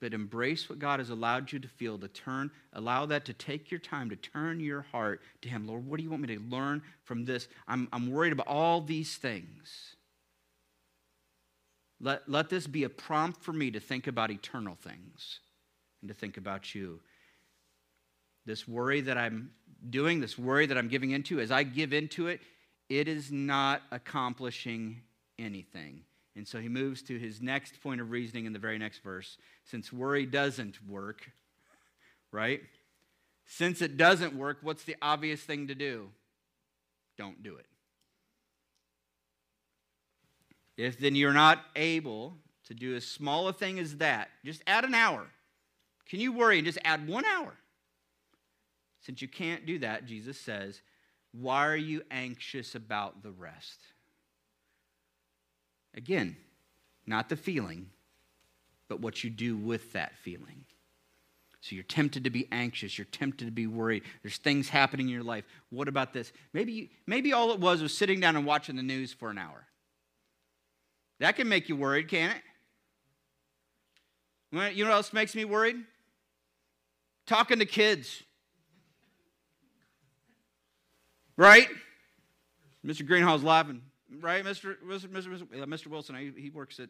[0.00, 3.70] But embrace what God has allowed you to feel, to turn, allow that to take
[3.70, 5.66] your time, to turn your heart to Him.
[5.66, 7.48] Lord, what do you want me to learn from this?
[7.66, 9.96] I'm, I'm worried about all these things.
[12.00, 15.40] Let, let this be a prompt for me to think about eternal things
[16.00, 17.00] and to think about you.
[18.46, 19.50] This worry that I'm
[19.90, 22.40] doing, this worry that I'm giving into, as I give into it,
[22.88, 25.02] it is not accomplishing
[25.38, 26.02] anything.
[26.36, 29.38] And so he moves to his next point of reasoning in the very next verse.
[29.64, 31.30] Since worry doesn't work,
[32.30, 32.62] right?
[33.44, 36.10] Since it doesn't work, what's the obvious thing to do?
[37.16, 37.66] Don't do it.
[40.76, 42.36] If then you're not able
[42.68, 45.26] to do as small a thing as that, just add an hour.
[46.08, 47.54] Can you worry and just add one hour?
[49.00, 50.82] Since you can't do that, Jesus says,
[51.32, 53.80] why are you anxious about the rest?
[55.94, 56.36] Again,
[57.06, 57.90] not the feeling,
[58.88, 60.64] but what you do with that feeling.
[61.60, 64.04] So you're tempted to be anxious, you're tempted to be worried.
[64.22, 65.44] There's things happening in your life.
[65.70, 66.32] What about this?
[66.52, 69.66] Maybe maybe all it was was sitting down and watching the news for an hour.
[71.18, 72.42] That can make you worried, can it?
[74.76, 75.76] You know what else makes me worried?
[77.26, 78.22] Talking to kids.
[81.38, 81.68] Right?
[82.84, 83.06] Mr.
[83.06, 83.80] Greenhall's laughing.
[84.20, 84.74] Right, Mr.
[84.84, 85.06] Mr.
[85.06, 85.46] Mr.
[85.46, 85.86] Mr.
[85.86, 86.34] Wilson?
[86.36, 86.88] He, works at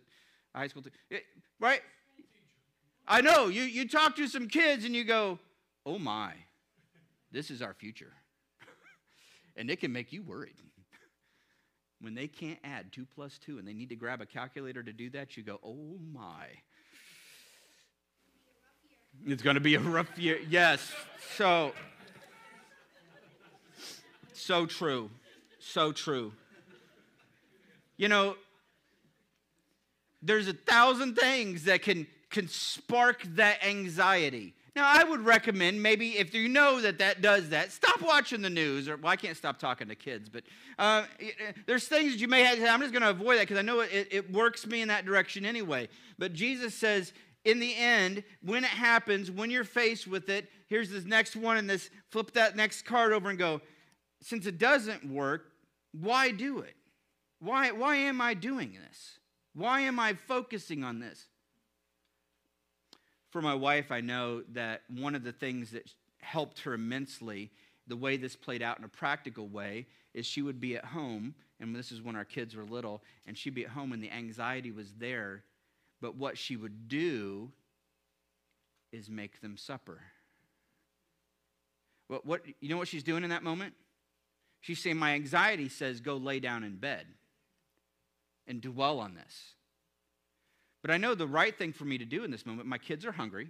[0.55, 0.83] high school.
[0.83, 1.19] Too.
[1.61, 1.83] Right?
[3.07, 3.49] I know.
[3.49, 5.39] You, you talk to some kids and you go,
[5.85, 6.33] oh my,
[7.31, 8.13] this is our future.
[9.57, 10.57] and it can make you worried.
[12.01, 14.93] When they can't add two plus two and they need to grab a calculator to
[14.93, 16.47] do that, you go, oh my.
[19.27, 20.39] It's going to be a rough year.
[20.49, 20.93] Yes.
[21.37, 21.73] So,
[24.41, 25.11] so true.
[25.59, 26.33] So true.
[27.97, 28.37] You know,
[30.23, 34.55] there's a thousand things that can, can spark that anxiety.
[34.77, 38.51] Now, I would recommend maybe if you know that that does that, stop watching the
[38.51, 38.89] news.
[38.89, 40.45] Or well, I can't stop talking to kids, but
[40.79, 41.05] uh,
[41.67, 42.61] there's things that you may have.
[42.61, 45.05] I'm just going to avoid that because I know it, it works me in that
[45.05, 45.89] direction anyway.
[46.17, 47.13] But Jesus says,
[47.45, 51.57] in the end, when it happens, when you're faced with it, here's this next one
[51.57, 53.61] and this flip that next card over and go,
[54.23, 55.53] since it doesn't work,
[55.93, 56.75] why do it?
[57.41, 59.19] Why, why am I doing this?
[59.55, 61.27] Why am I focusing on this?
[63.31, 67.51] For my wife, I know that one of the things that helped her immensely,
[67.87, 71.35] the way this played out in a practical way, is she would be at home,
[71.61, 74.11] and this is when our kids were little, and she'd be at home and the
[74.11, 75.45] anxiety was there.
[76.01, 77.51] But what she would do
[78.93, 80.01] is make them supper.
[82.09, 83.75] What, what, you know what she's doing in that moment?
[84.61, 87.07] She's saying, My anxiety says, go lay down in bed
[88.47, 89.55] and dwell on this.
[90.83, 93.05] But I know the right thing for me to do in this moment, my kids
[93.05, 93.49] are hungry.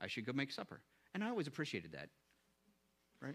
[0.00, 0.80] I should go make supper.
[1.14, 2.08] And I always appreciated that,
[3.20, 3.34] right?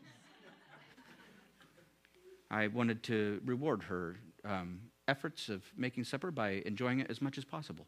[2.52, 7.38] I wanted to reward her um, efforts of making supper by enjoying it as much
[7.38, 7.88] as possible.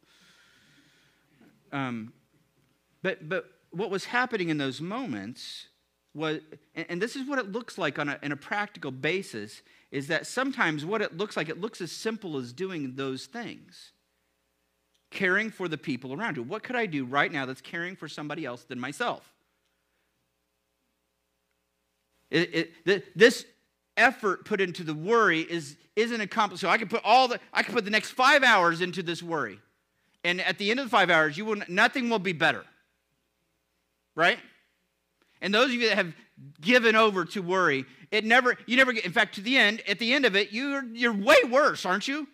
[1.72, 2.14] Um,
[3.02, 5.68] but, but what was happening in those moments
[6.76, 10.28] and this is what it looks like on a, in a practical basis, is that
[10.28, 13.92] sometimes what it looks like, it looks as simple as doing those things.
[15.10, 16.44] Caring for the people around you.
[16.44, 19.32] What could I do right now that's caring for somebody else than myself?
[22.32, 23.46] It, it, this
[23.96, 26.62] effort put into the worry is, isn't accomplished.
[26.62, 29.22] So I can put all the, I can put the next five hours into this
[29.22, 29.60] worry.
[30.24, 32.66] And at the end of the five hours, you will, nothing will be better.
[34.16, 34.40] Right?
[35.44, 36.14] And those of you that have
[36.62, 40.00] given over to worry, it never, you never get, in fact, to the end, at
[40.00, 42.28] the end of it, you're, you're way worse, aren't you?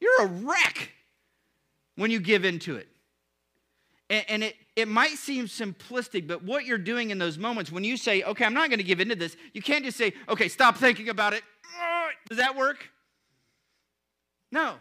[0.00, 0.92] You're a wreck
[1.96, 2.88] when you give into it.
[4.08, 7.82] And, and it, it might seem simplistic, but what you're doing in those moments, when
[7.82, 10.46] you say, okay, I'm not going to give into this, you can't just say, okay,
[10.46, 11.42] stop thinking about it.
[12.28, 12.88] Does that work?
[14.52, 14.74] No.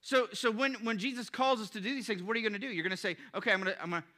[0.00, 2.58] So, so when, when Jesus calls us to do these things, what are you going
[2.58, 2.72] to do?
[2.72, 4.08] You're going to say, okay, I'm going to, I'm going to,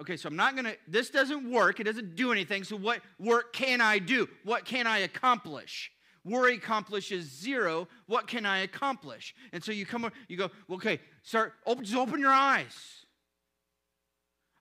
[0.00, 1.80] okay, so I'm not going to, this doesn't work.
[1.80, 2.64] It doesn't do anything.
[2.64, 4.28] So what work can I do?
[4.44, 5.90] What can I accomplish?
[6.24, 7.88] Worry accomplishes zero.
[8.06, 9.34] What can I accomplish?
[9.52, 13.04] And so you come, you go, okay, start, open, just open your eyes.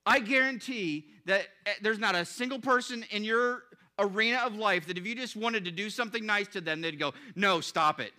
[0.06, 3.64] I guarantee that eh, there's not a single person in your
[4.00, 7.00] arena of life that if you just wanted to do something nice to them, they'd
[7.00, 8.14] go, no, stop it.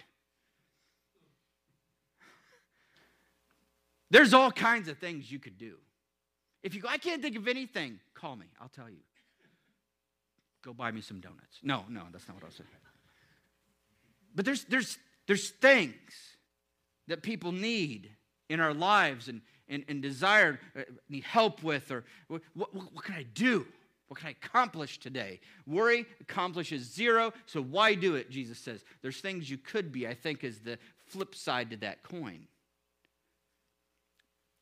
[4.10, 5.76] There's all kinds of things you could do.
[6.62, 8.46] If you go, I can't think of anything, call me.
[8.60, 8.96] I'll tell you.
[10.62, 11.58] Go buy me some donuts.
[11.62, 12.68] No, no, that's not what I was saying.
[14.34, 16.12] But there's, there's, there's things
[17.06, 18.10] that people need
[18.48, 23.04] in our lives and, and, and desire, uh, need help with, or what, what, what
[23.04, 23.66] can I do?
[24.08, 25.40] What can I accomplish today?
[25.66, 28.30] Worry accomplishes zero, so why do it?
[28.30, 28.84] Jesus says.
[29.02, 32.46] There's things you could be, I think, is the flip side to that coin.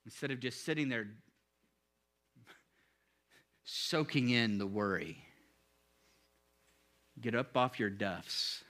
[0.04, 1.06] Instead of just sitting there
[3.66, 5.18] soaking in the worry.
[7.20, 8.62] Get up off your duffs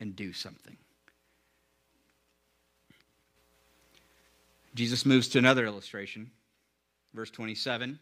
[0.00, 0.76] and do something.
[4.74, 6.30] Jesus moves to another illustration,
[7.14, 7.98] verse 27.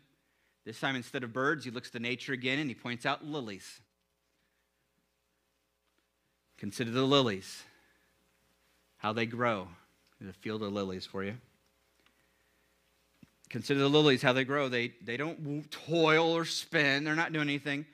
[0.65, 3.81] This time, instead of birds, he looks to nature again and he points out lilies.
[6.59, 7.63] Consider the lilies,
[8.99, 9.69] how they grow.
[10.19, 11.37] There's a field of lilies for you.
[13.51, 14.69] Consider the lilies, how they grow.
[14.69, 17.87] They, they don't toil or spin, they're not doing anything.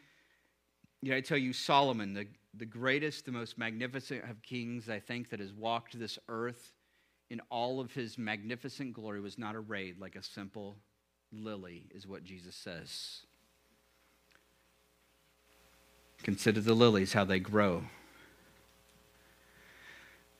[1.02, 5.30] Yet I tell you, Solomon, the, the greatest, the most magnificent of kings, I think,
[5.30, 6.72] that has walked this earth
[7.30, 10.76] in all of his magnificent glory, was not arrayed like a simple
[11.32, 13.20] lily, is what Jesus says.
[16.22, 17.84] Consider the lilies, how they grow.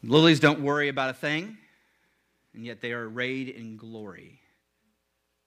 [0.03, 1.59] Lilies don't worry about a thing,
[2.55, 4.41] and yet they are arrayed in glory.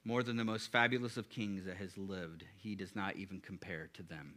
[0.07, 3.89] More than the most fabulous of kings that has lived, he does not even compare
[3.95, 4.35] to them.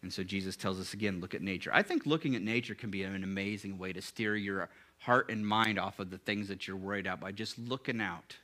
[0.00, 1.72] And so Jesus tells us again look at nature.
[1.74, 5.44] I think looking at nature can be an amazing way to steer your heart and
[5.44, 8.36] mind off of the things that you're worried about by just looking out.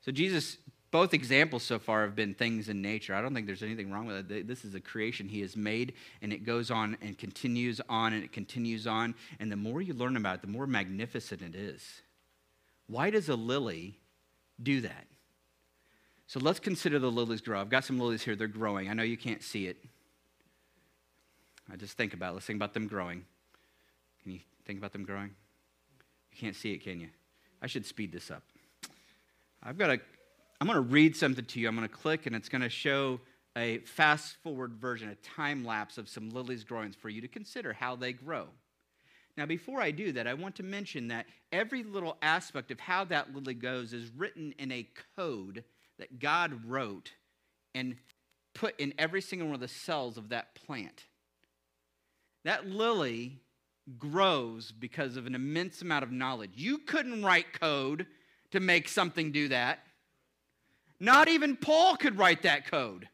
[0.00, 0.56] So, Jesus,
[0.90, 3.14] both examples so far have been things in nature.
[3.14, 4.48] I don't think there's anything wrong with it.
[4.48, 8.24] This is a creation He has made, and it goes on and continues on and
[8.24, 9.14] it continues on.
[9.38, 12.02] And the more you learn about it, the more magnificent it is.
[12.86, 13.98] Why does a lily
[14.62, 15.06] do that?
[16.26, 17.60] So let's consider the lilies grow.
[17.60, 18.88] I've got some lilies here, they're growing.
[18.88, 19.76] I know you can't see it.
[21.70, 22.34] I just think about it.
[22.34, 23.24] Let's think about them growing.
[24.22, 25.30] Can you think about them growing?
[26.32, 27.08] You can't see it, can you?
[27.62, 28.42] I should speed this up.
[29.62, 29.98] I've got a,
[30.60, 31.68] I'm going to read something to you.
[31.68, 33.20] I'm going to click, and it's going to show
[33.56, 37.72] a fast forward version, a time lapse of some lilies growing for you to consider
[37.72, 38.48] how they grow.
[39.36, 43.04] Now, before I do that, I want to mention that every little aspect of how
[43.06, 45.64] that lily goes is written in a code
[45.98, 47.12] that God wrote
[47.74, 47.96] and
[48.54, 51.04] put in every single one of the cells of that plant.
[52.44, 53.40] That lily
[53.98, 56.52] grows because of an immense amount of knowledge.
[56.54, 58.06] You couldn't write code
[58.52, 59.80] to make something do that.
[61.00, 63.08] Not even Paul could write that code.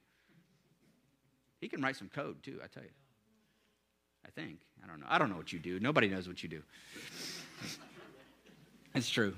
[1.61, 2.91] He can write some code too, I tell you.
[4.31, 4.59] I think.
[4.83, 5.07] I don't know.
[5.09, 5.81] I don't know what you do.
[5.81, 6.63] Nobody knows what you do.
[8.95, 9.35] it's true.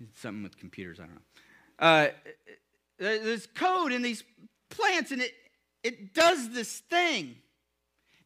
[0.00, 0.98] It's something with computers.
[0.98, 1.20] I don't know.
[1.78, 2.08] Uh,
[2.98, 4.24] there's code in these
[4.70, 5.32] plants, and it,
[5.82, 7.36] it does this thing.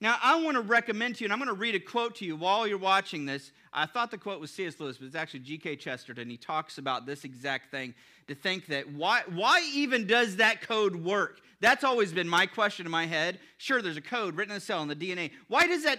[0.01, 2.25] Now, I want to recommend to you, and I'm going to read a quote to
[2.25, 3.51] you while you're watching this.
[3.73, 4.79] I thought the quote was C.S.
[4.79, 5.77] Lewis, but it's actually G.K.
[5.77, 6.31] Chesterton.
[6.31, 7.95] He talks about this exact thing
[8.29, 11.41] to think that why, why even does that code work?
[11.61, 13.41] That's always been my question in my head.
[13.57, 15.33] Sure, there's a code written in the cell in the DNA.
[15.49, 15.99] Why does that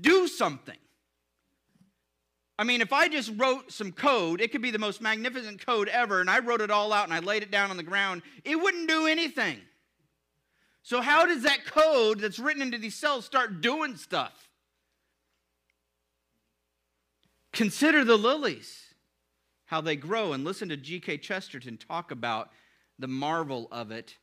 [0.00, 0.76] do something?
[2.58, 5.88] I mean, if I just wrote some code, it could be the most magnificent code
[5.88, 8.22] ever, and I wrote it all out and I laid it down on the ground,
[8.44, 9.58] it wouldn't do anything.
[10.82, 14.48] So, how does that code that's written into these cells start doing stuff?
[17.52, 18.94] Consider the lilies,
[19.66, 21.18] how they grow, and listen to G.K.
[21.18, 22.50] Chesterton talk about
[22.98, 24.16] the marvel of it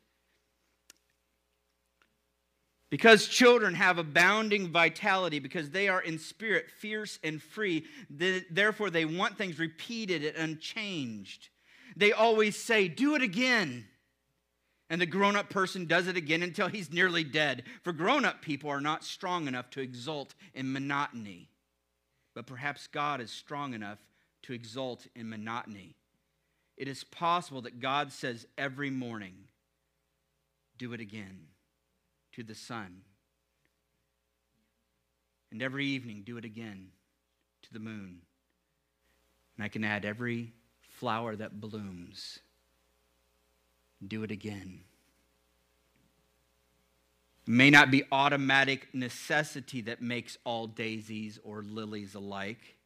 [2.91, 9.05] because children have abounding vitality, because they are in spirit fierce and free, therefore they
[9.05, 11.47] want things repeated and unchanged.
[11.95, 13.87] They always say, Do it again.
[14.89, 17.63] And the grown up person does it again until he's nearly dead.
[17.81, 21.47] For grown up people are not strong enough to exult in monotony.
[22.35, 23.99] But perhaps God is strong enough
[24.43, 25.95] to exult in monotony.
[26.75, 29.35] It is possible that God says every morning,
[30.77, 31.50] Do it again
[32.33, 33.01] to the sun.
[35.51, 36.89] And every evening, do it again
[37.63, 38.21] to the moon.
[39.57, 42.39] And I can add every flower that blooms,
[44.05, 44.81] do it again.
[47.47, 52.77] It may not be automatic necessity that makes all daisies or lilies alike.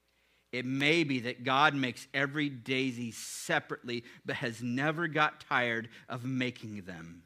[0.52, 6.24] It may be that God makes every daisy separately, but has never got tired of
[6.24, 7.24] making them.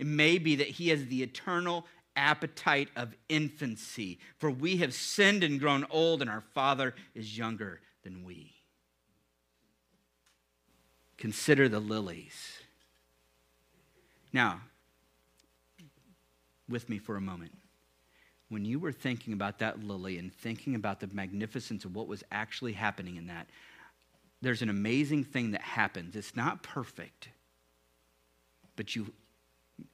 [0.00, 1.84] It may be that he has the eternal
[2.16, 7.82] appetite of infancy, for we have sinned and grown old, and our Father is younger
[8.02, 8.54] than we.
[11.18, 12.62] Consider the lilies.
[14.32, 14.62] Now,
[16.66, 17.52] with me for a moment.
[18.48, 22.24] When you were thinking about that lily and thinking about the magnificence of what was
[22.32, 23.48] actually happening in that,
[24.40, 26.16] there's an amazing thing that happens.
[26.16, 27.28] It's not perfect,
[28.76, 29.12] but you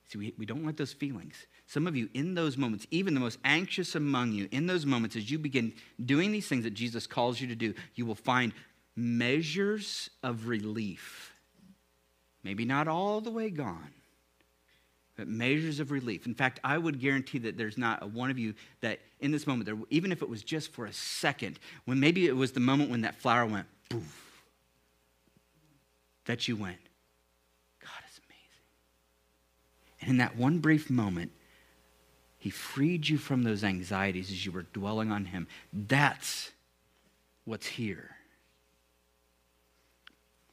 [0.09, 1.35] See, we, we don't want those feelings.
[1.67, 5.17] Some of you, in those moments, even the most anxious among you, in those moments,
[5.17, 5.73] as you begin
[6.05, 8.53] doing these things that Jesus calls you to do, you will find
[8.95, 11.33] measures of relief.
[12.45, 13.91] Maybe not all the way gone,
[15.17, 16.27] but measures of relief.
[16.27, 19.47] In fact, I would guarantee that there's not a one of you that in this
[19.47, 22.61] moment, there, even if it was just for a second, when maybe it was the
[22.61, 24.45] moment when that flower went poof,
[26.27, 26.79] that you went,
[30.07, 31.33] and in that one brief moment,
[32.39, 35.49] he freed you from those anxieties as you were dwelling on him.
[35.73, 36.53] That's
[37.45, 38.15] what's here.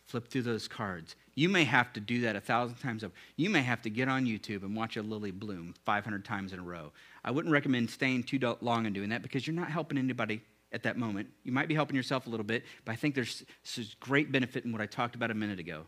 [0.07, 1.15] Flip through those cards.
[1.35, 3.13] You may have to do that a thousand times over.
[3.35, 6.57] You may have to get on YouTube and watch a lily bloom 500 times in
[6.57, 6.91] a row.
[7.23, 10.41] I wouldn't recommend staying too long and doing that because you're not helping anybody
[10.71, 11.29] at that moment.
[11.43, 13.43] You might be helping yourself a little bit, but I think there's,
[13.75, 15.85] there's great benefit in what I talked about a minute ago.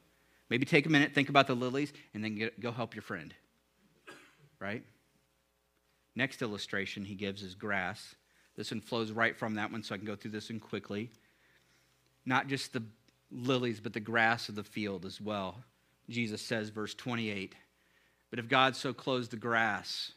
[0.52, 3.34] Maybe take a minute, think about the lilies, and then get, go help your friend
[4.60, 4.84] right?
[6.16, 8.16] Next illustration he gives is grass.
[8.56, 11.12] This one flows right from that one, so I can go through this one quickly.
[12.26, 12.84] Not just the
[13.32, 15.64] lilies, but the grass of the field as well.
[16.10, 17.54] Jesus says, verse 28
[18.30, 20.12] But if God so clothes the grass,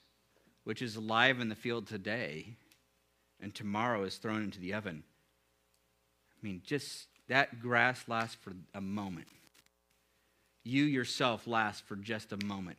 [0.64, 2.57] which is alive in the field today,
[3.41, 5.03] and tomorrow is thrown into the oven,
[6.41, 9.28] I mean, just that grass lasts for a moment.
[10.64, 12.78] You yourself last for just a moment.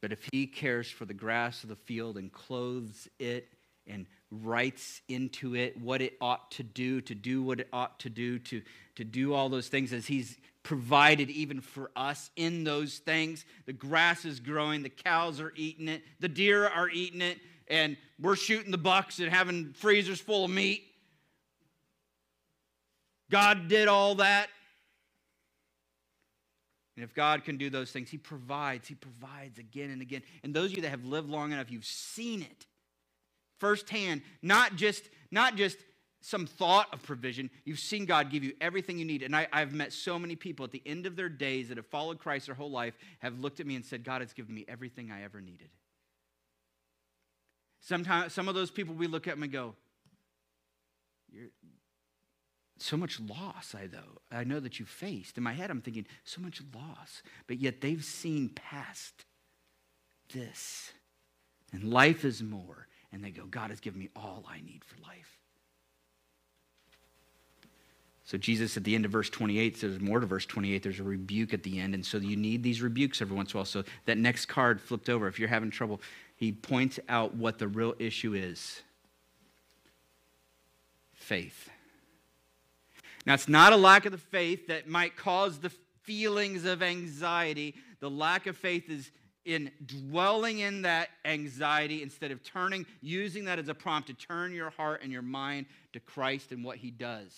[0.00, 3.48] But if he cares for the grass of the field and clothes it
[3.86, 8.08] and writes into it what it ought to do, to do what it ought to
[8.08, 8.62] do, to,
[8.96, 13.44] to do all those things as he's provided even for us in those things.
[13.66, 17.38] The grass is growing, the cows are eating it, the deer are eating it,
[17.68, 20.84] and we're shooting the bucks and having freezers full of meat.
[23.30, 24.48] God did all that.
[27.00, 28.86] And if God can do those things, He provides.
[28.86, 30.20] He provides again and again.
[30.44, 32.66] And those of you that have lived long enough, you've seen it
[33.58, 35.78] firsthand, not just, not just
[36.20, 37.48] some thought of provision.
[37.64, 39.22] You've seen God give you everything you need.
[39.22, 41.86] And I, have met so many people at the end of their days that have
[41.86, 44.66] followed Christ their whole life, have looked at me and said, God has given me
[44.68, 45.70] everything I ever needed.
[47.80, 49.74] Sometimes some of those people we look at them and go,
[52.82, 54.20] so much loss, I though.
[54.32, 55.36] I know that you faced.
[55.36, 57.22] In my head, I'm thinking, so much loss.
[57.46, 59.24] But yet they've seen past
[60.32, 60.92] this.
[61.72, 62.86] And life is more.
[63.12, 65.38] And they go, God has given me all I need for life.
[68.24, 71.02] So Jesus at the end of verse 28, there's more to verse 28, there's a
[71.02, 71.94] rebuke at the end.
[71.94, 73.64] And so you need these rebukes every once in a while.
[73.64, 76.00] So that next card flipped over, if you're having trouble,
[76.36, 78.82] he points out what the real issue is
[81.12, 81.68] faith.
[83.26, 85.70] Now, it's not a lack of the faith that might cause the
[86.02, 87.74] feelings of anxiety.
[88.00, 89.10] The lack of faith is
[89.44, 94.52] in dwelling in that anxiety instead of turning, using that as a prompt to turn
[94.52, 97.34] your heart and your mind to Christ and what he does.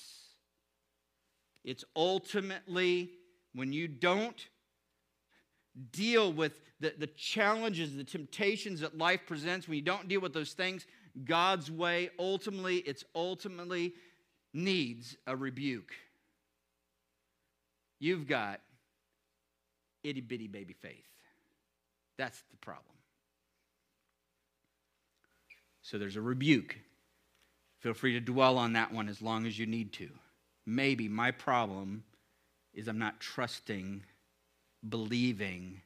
[1.65, 3.11] It's ultimately
[3.55, 4.49] when you don't
[5.91, 10.35] deal with the, the challenges, the temptations that life presents, when you don't deal with
[10.35, 10.87] those things
[11.25, 13.95] God's way, ultimately, it's ultimately
[14.53, 15.93] needs a rebuke.
[17.99, 18.61] You've got
[20.03, 21.09] itty bitty baby faith.
[22.19, 22.85] That's the problem.
[25.83, 26.77] So there's a rebuke.
[27.81, 30.09] Feel free to dwell on that one as long as you need to
[30.67, 32.05] maybe my problem
[32.73, 34.03] is I'm not trusting,
[34.89, 35.83] believing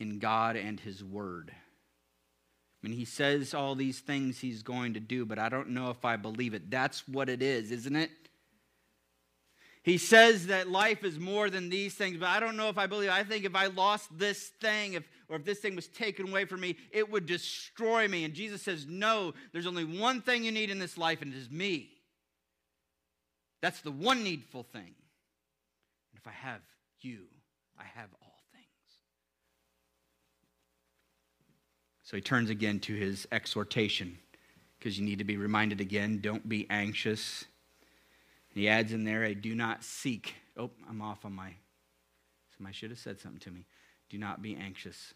[0.00, 1.52] in God and His Word.
[2.84, 5.88] I mean, He says all these things He's going to do, but I don't know
[5.88, 6.70] if I believe it.
[6.70, 8.10] That's what it is, isn't it?
[9.82, 12.86] He says that life is more than these things, but I don't know if I
[12.86, 13.10] believe.
[13.10, 13.12] It.
[13.12, 16.46] I think if I lost this thing, if, or if this thing was taken away
[16.46, 18.24] from me, it would destroy me.
[18.24, 21.36] And Jesus says, No, there's only one thing you need in this life, and it
[21.36, 21.90] is me.
[23.60, 24.82] That's the one needful thing.
[24.82, 26.60] And if I have
[27.00, 27.24] you,
[27.78, 28.64] I have all things.
[32.04, 34.18] So he turns again to his exhortation
[34.78, 37.44] because you need to be reminded again don't be anxious.
[38.52, 40.34] And he adds in there, a do not seek.
[40.56, 41.54] Oh, I'm off on my.
[42.56, 43.66] Somebody should have said something to me.
[44.10, 45.14] Do not be anxious.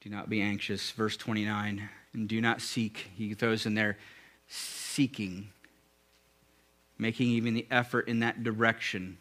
[0.00, 0.90] Do not be anxious.
[0.90, 1.88] Verse 29.
[2.14, 3.10] And do not seek.
[3.14, 3.98] He throws in there
[4.48, 5.50] seeking
[6.98, 9.18] making even the effort in that direction,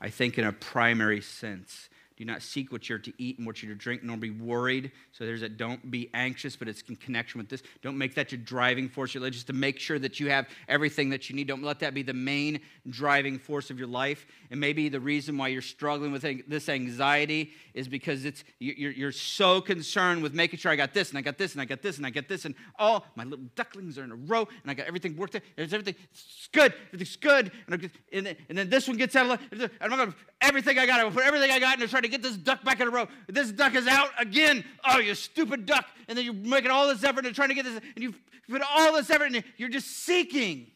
[0.00, 1.88] I think in a primary sense.
[2.18, 4.90] Do not seek what you're to eat and what you're to drink, nor be worried.
[5.12, 7.62] So there's a don't be anxious, but it's in connection with this.
[7.80, 9.14] Don't make that your driving force.
[9.14, 11.46] Your just to make sure that you have everything that you need.
[11.46, 12.58] Don't let that be the main
[12.90, 14.26] driving force of your life.
[14.50, 19.12] And maybe the reason why you're struggling with this anxiety is because it's you're, you're
[19.12, 21.82] so concerned with making sure I got this and I got this and I got
[21.82, 24.70] this and I got this and all my little ducklings are in a row and
[24.72, 25.42] I got everything worked out.
[25.54, 25.94] There's everything.
[26.10, 26.74] It's good.
[26.88, 27.52] Everything's good.
[27.68, 29.70] And, and, then, and then this one gets out of line.
[29.80, 30.98] I'm to everything I got.
[30.98, 33.08] I put everything I got and try to get this duck back in a row.
[33.28, 34.64] This duck is out again.
[34.84, 35.86] Oh, you stupid duck.
[36.08, 38.62] And then you're making all this effort and trying to get this, and you've put
[38.62, 40.68] all this effort, and you're just seeking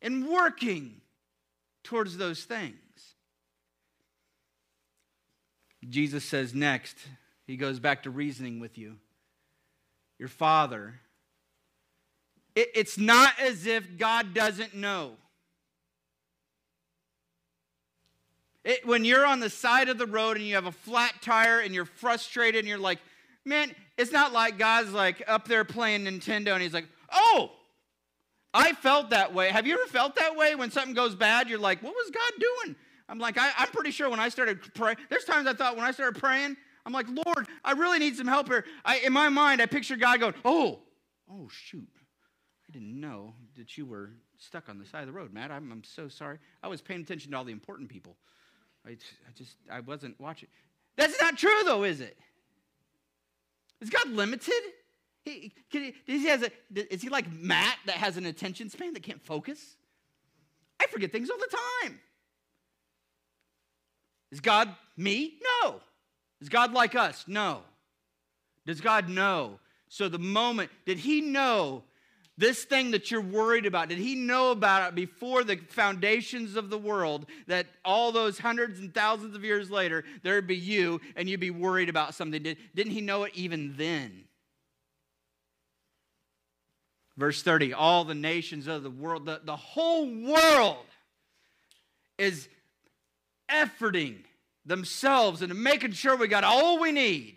[0.00, 1.00] and working
[1.84, 2.76] towards those things.
[5.88, 6.96] Jesus says next,
[7.46, 8.96] he goes back to reasoning with you.
[10.18, 11.00] Your father.
[12.54, 15.16] It, it's not as if God doesn't know.
[18.64, 21.60] It, when you're on the side of the road and you have a flat tire
[21.60, 22.98] and you're frustrated and you're like,
[23.44, 27.50] man, it's not like God's like up there playing Nintendo and he's like, oh,
[28.54, 29.48] I felt that way.
[29.48, 31.48] Have you ever felt that way when something goes bad?
[31.48, 32.76] You're like, what was God doing?
[33.08, 35.84] I'm like, I, am pretty sure when I started praying, there's times I thought when
[35.84, 38.64] I started praying, I'm like, Lord, I really need some help here.
[38.84, 40.80] I, in my mind, I picture God going, oh,
[41.30, 41.88] oh, shoot.
[42.68, 45.50] I didn't know that you were stuck on the side of the road, Matt.
[45.50, 46.38] I'm, I'm so sorry.
[46.62, 48.16] I was paying attention to all the important people.
[48.86, 48.96] I,
[49.36, 50.48] just, I wasn't watching.
[50.96, 52.16] That's not true, though, is it?
[53.80, 54.62] Is God limited?
[55.24, 56.50] He, he, he has a,
[56.92, 59.76] is he like Matt that has an attention span that can't focus?
[60.80, 62.00] I forget things all the time.
[64.32, 65.34] Is God me?
[65.62, 65.80] No.
[66.40, 67.24] Is God like us?
[67.28, 67.60] No.
[68.66, 69.60] Does God know?
[69.88, 71.84] So the moment, did he know
[72.42, 76.70] this thing that you're worried about, did he know about it before the foundations of
[76.70, 81.28] the world that all those hundreds and thousands of years later, there'd be you and
[81.30, 82.42] you'd be worried about something?
[82.42, 84.24] Did, didn't he know it even then?
[87.16, 90.84] Verse 30 all the nations of the world, the, the whole world
[92.18, 92.48] is
[93.48, 94.16] efforting
[94.66, 97.36] themselves and making sure we got all we need.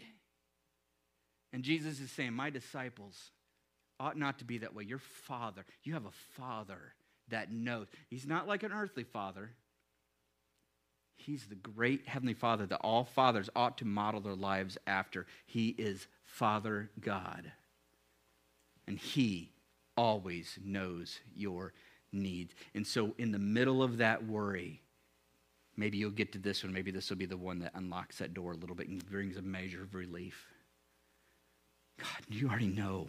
[1.53, 3.30] And Jesus is saying, My disciples
[4.00, 4.84] ought not to be that way.
[4.84, 6.93] Your father, you have a father
[7.30, 7.88] that knows.
[8.10, 9.52] He's not like an earthly father.
[11.18, 15.26] He's the great heavenly father that all fathers ought to model their lives after.
[15.46, 17.52] He is Father God.
[18.88, 19.52] And he
[19.98, 21.74] always knows your
[22.12, 22.54] needs.
[22.74, 24.82] And so, in the middle of that worry,
[25.78, 26.74] maybe you'll get to this one.
[26.74, 29.38] Maybe this will be the one that unlocks that door a little bit and brings
[29.38, 30.48] a measure of relief.
[31.98, 33.08] God, you already know.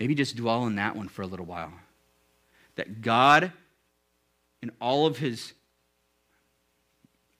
[0.00, 1.74] Maybe just dwell on that one for a little while.
[2.76, 3.52] That God,
[4.62, 5.52] in all of his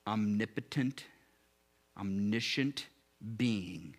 [0.05, 1.05] omnipotent,
[1.97, 2.85] omniscient
[3.35, 3.95] being,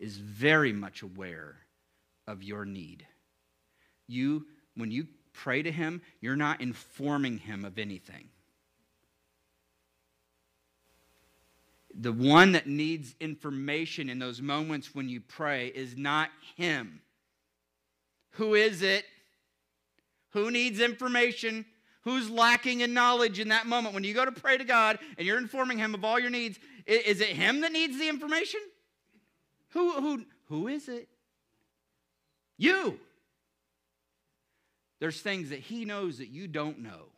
[0.00, 1.56] is very much aware
[2.26, 3.06] of your need.
[4.06, 4.46] You,
[4.76, 8.30] when you pray to him, you're not informing him of anything.
[11.94, 17.00] The one that needs information in those moments when you pray is not him.
[18.36, 19.04] Who is it?
[20.30, 21.64] Who needs information?
[22.02, 23.94] Who's lacking in knowledge in that moment?
[23.94, 26.58] When you go to pray to God and you're informing him of all your needs,
[26.86, 28.60] is it him that needs the information?
[29.70, 31.08] Who, who, who is it?
[32.58, 32.98] You.
[35.00, 37.08] There's things that he knows that you don't know.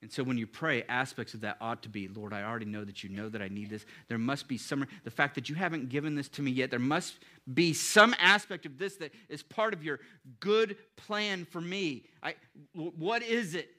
[0.00, 2.84] And so when you pray, aspects of that ought to be, Lord, I already know
[2.84, 3.84] that you know that I need this.
[4.06, 6.78] There must be some, the fact that you haven't given this to me yet, there
[6.78, 7.18] must
[7.52, 9.98] be some aspect of this that is part of your
[10.38, 12.04] good plan for me.
[12.22, 12.36] I,
[12.74, 13.70] what is it?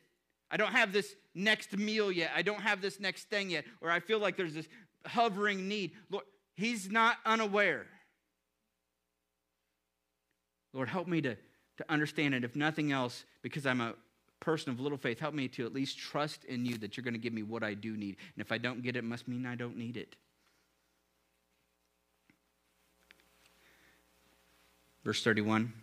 [0.52, 2.32] I don't have this next meal yet.
[2.36, 3.64] I don't have this next thing yet.
[3.80, 4.68] Or I feel like there's this
[5.06, 5.92] hovering need.
[6.10, 6.26] Lord,
[6.58, 7.86] he's not unaware.
[10.74, 13.94] Lord, help me to, to understand it, if nothing else, because I'm a
[14.40, 17.14] person of little faith, help me to at least trust in you that you're going
[17.14, 18.18] to give me what I do need.
[18.36, 20.16] And if I don't get it, it must mean I don't need it.
[25.04, 25.74] Verse 31.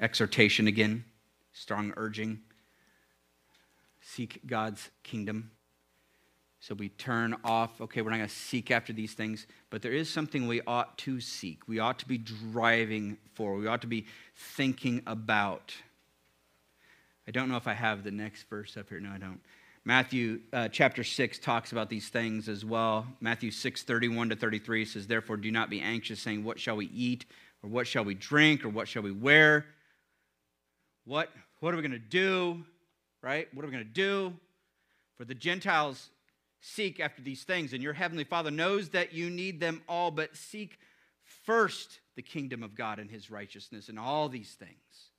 [0.00, 1.04] Exhortation again,
[1.52, 2.40] strong urging.
[4.00, 5.50] Seek God's kingdom.
[6.66, 9.92] So we turn off, okay, we're not going to seek after these things, but there
[9.92, 11.68] is something we ought to seek.
[11.68, 13.56] We ought to be driving for.
[13.56, 15.74] We ought to be thinking about.
[17.28, 18.98] I don't know if I have the next verse up here.
[18.98, 19.42] No, I don't.
[19.84, 23.06] Matthew uh, chapter 6 talks about these things as well.
[23.20, 26.86] Matthew 6, 31 to 33 says, Therefore, do not be anxious, saying, What shall we
[26.86, 27.26] eat?
[27.62, 28.64] Or what shall we drink?
[28.64, 29.66] Or what shall we wear?
[31.04, 31.28] What,
[31.60, 32.64] what are we going to do?
[33.20, 33.52] Right?
[33.52, 34.32] What are we going to do?
[35.18, 36.08] For the Gentiles
[36.64, 40.34] seek after these things, and your heavenly Father knows that you need them all, but
[40.34, 40.78] seek
[41.44, 45.10] first the kingdom of God and his righteousness, and all these things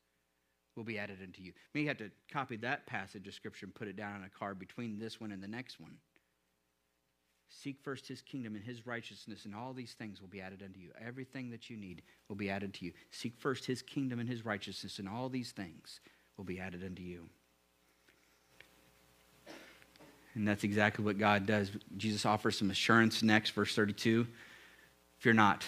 [0.75, 1.53] will be added unto you.
[1.73, 4.57] May have to copy that passage of scripture and put it down on a card
[4.57, 5.97] between this one and the next one.
[7.47, 10.79] Seek first his kingdom and his righteousness, and all these things will be added unto
[10.79, 10.89] you.
[10.99, 12.91] Everything that you need will be added to you.
[13.11, 15.99] Seek first his kingdom and his righteousness, and all these things
[16.37, 17.29] will be added unto you.
[20.35, 21.71] And that's exactly what God does.
[21.95, 24.27] Jesus offers some assurance next, verse 32.
[25.19, 25.65] Fear not,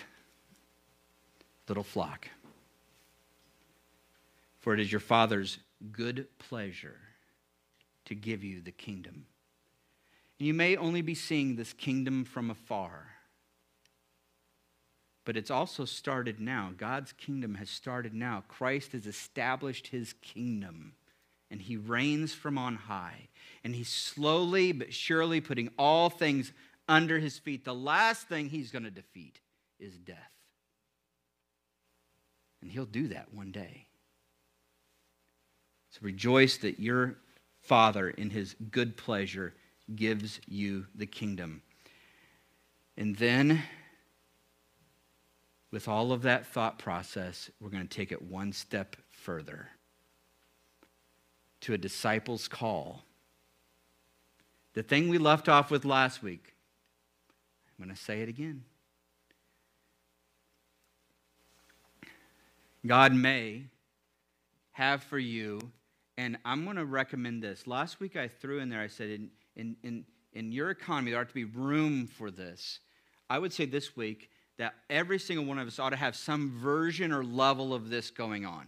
[1.69, 2.27] little flock,
[4.59, 5.57] for it is your Father's
[5.91, 6.97] good pleasure
[8.05, 9.25] to give you the kingdom.
[10.37, 13.07] And you may only be seeing this kingdom from afar,
[15.23, 16.71] but it's also started now.
[16.77, 18.43] God's kingdom has started now.
[18.49, 20.93] Christ has established his kingdom
[21.49, 23.29] and he reigns from on high.
[23.63, 26.51] And he's slowly but surely putting all things
[26.87, 27.65] under his feet.
[27.65, 29.39] The last thing he's going to defeat
[29.79, 30.17] is death.
[32.61, 33.87] And he'll do that one day.
[35.91, 37.17] So rejoice that your
[37.61, 39.53] Father, in his good pleasure,
[39.95, 41.61] gives you the kingdom.
[42.97, 43.61] And then,
[45.71, 49.67] with all of that thought process, we're going to take it one step further
[51.61, 53.03] to a disciple's call.
[54.73, 56.53] The thing we left off with last week,
[57.79, 58.63] I'm going to say it again.
[62.85, 63.63] God may
[64.71, 65.59] have for you,
[66.17, 67.67] and I'm going to recommend this.
[67.67, 71.19] Last week I threw in there, I said, in, in, in, in your economy, there
[71.19, 72.79] ought to be room for this.
[73.29, 76.51] I would say this week that every single one of us ought to have some
[76.57, 78.67] version or level of this going on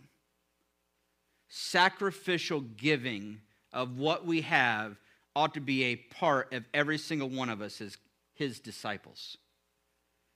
[1.49, 3.41] sacrificial giving
[3.73, 4.97] of what we have
[5.35, 7.97] ought to be a part of every single one of us as
[8.33, 9.37] his disciples.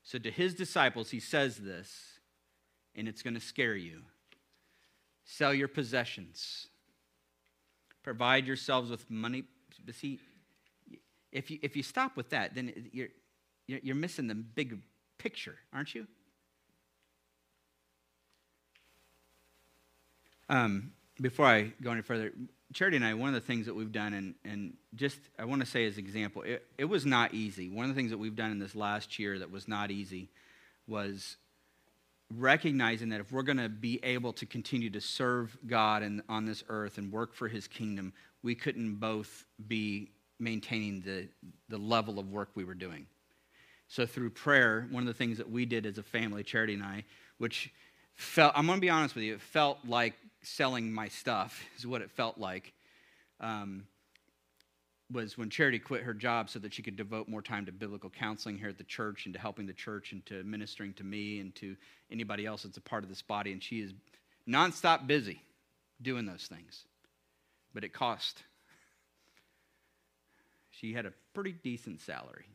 [0.03, 2.20] So, to his disciples, he says this,
[2.95, 4.01] and it's going to scare you
[5.26, 6.68] sell your possessions,
[8.03, 9.43] provide yourselves with money.
[9.91, 10.20] See,
[11.32, 13.07] if you, if you stop with that, then you're,
[13.68, 14.80] you're you're missing the big
[15.18, 16.07] picture, aren't you?
[20.49, 20.91] Um,
[21.22, 22.32] before I go any further,
[22.74, 25.61] Charity and I, one of the things that we've done, and, and just I want
[25.61, 27.70] to say as an example, it, it was not easy.
[27.70, 30.30] One of the things that we've done in this last year that was not easy
[30.88, 31.38] was
[32.36, 36.45] recognizing that if we're going to be able to continue to serve God and on
[36.45, 38.11] this earth and work for His kingdom,
[38.41, 40.09] we couldn't both be
[40.39, 41.28] maintaining the,
[41.70, 43.05] the level of work we were doing.
[43.88, 46.84] So through prayer, one of the things that we did as a family, Charity and
[46.84, 47.03] I,
[47.38, 47.72] which
[48.16, 51.88] felt, I'm going to be honest with you, it felt like selling my stuff, is
[51.88, 52.74] what it felt like,
[53.39, 53.86] um,
[55.12, 58.10] was when Charity quit her job so that she could devote more time to biblical
[58.10, 61.39] counseling here at the church and to helping the church and to ministering to me
[61.39, 61.76] and to
[62.12, 63.52] anybody else that's a part of this body.
[63.52, 63.94] And she is
[64.48, 65.41] nonstop busy
[66.02, 66.84] doing those things.
[67.74, 68.44] But it cost.
[70.72, 72.46] She had a pretty decent salary.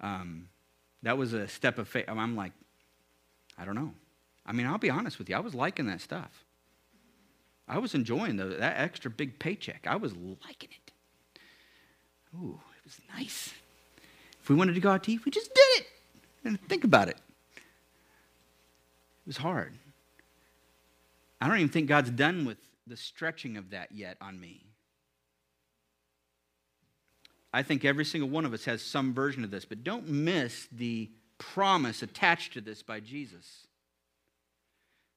[0.00, 0.48] Um,
[1.02, 2.04] that was a step of faith.
[2.08, 2.52] I'm like,
[3.58, 3.92] I don't know.
[4.48, 6.44] I mean, I'll be honest with you, I was liking that stuff.
[7.68, 9.86] I was enjoying the, that extra big paycheck.
[9.86, 10.92] I was liking it.
[12.34, 13.52] Ooh, it was nice.
[14.42, 15.86] If we wanted to go out to eat, we just did it.
[16.44, 17.18] And think about it.
[17.56, 19.74] It was hard.
[21.42, 24.64] I don't even think God's done with the stretching of that yet on me.
[27.52, 30.68] I think every single one of us has some version of this, but don't miss
[30.72, 33.67] the promise attached to this by Jesus.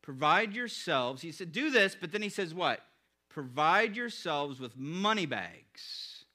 [0.02, 2.84] Provide yourselves, he said, do this, but then he says what?
[3.30, 6.26] Provide yourselves with money bags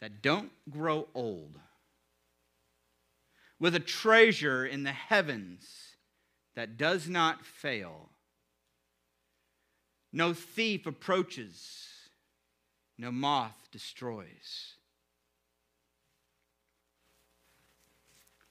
[0.00, 1.58] that don't grow old,
[3.60, 5.68] with a treasure in the heavens
[6.56, 8.10] that does not fail.
[10.12, 11.88] No thief approaches,
[12.98, 14.74] no moth destroys.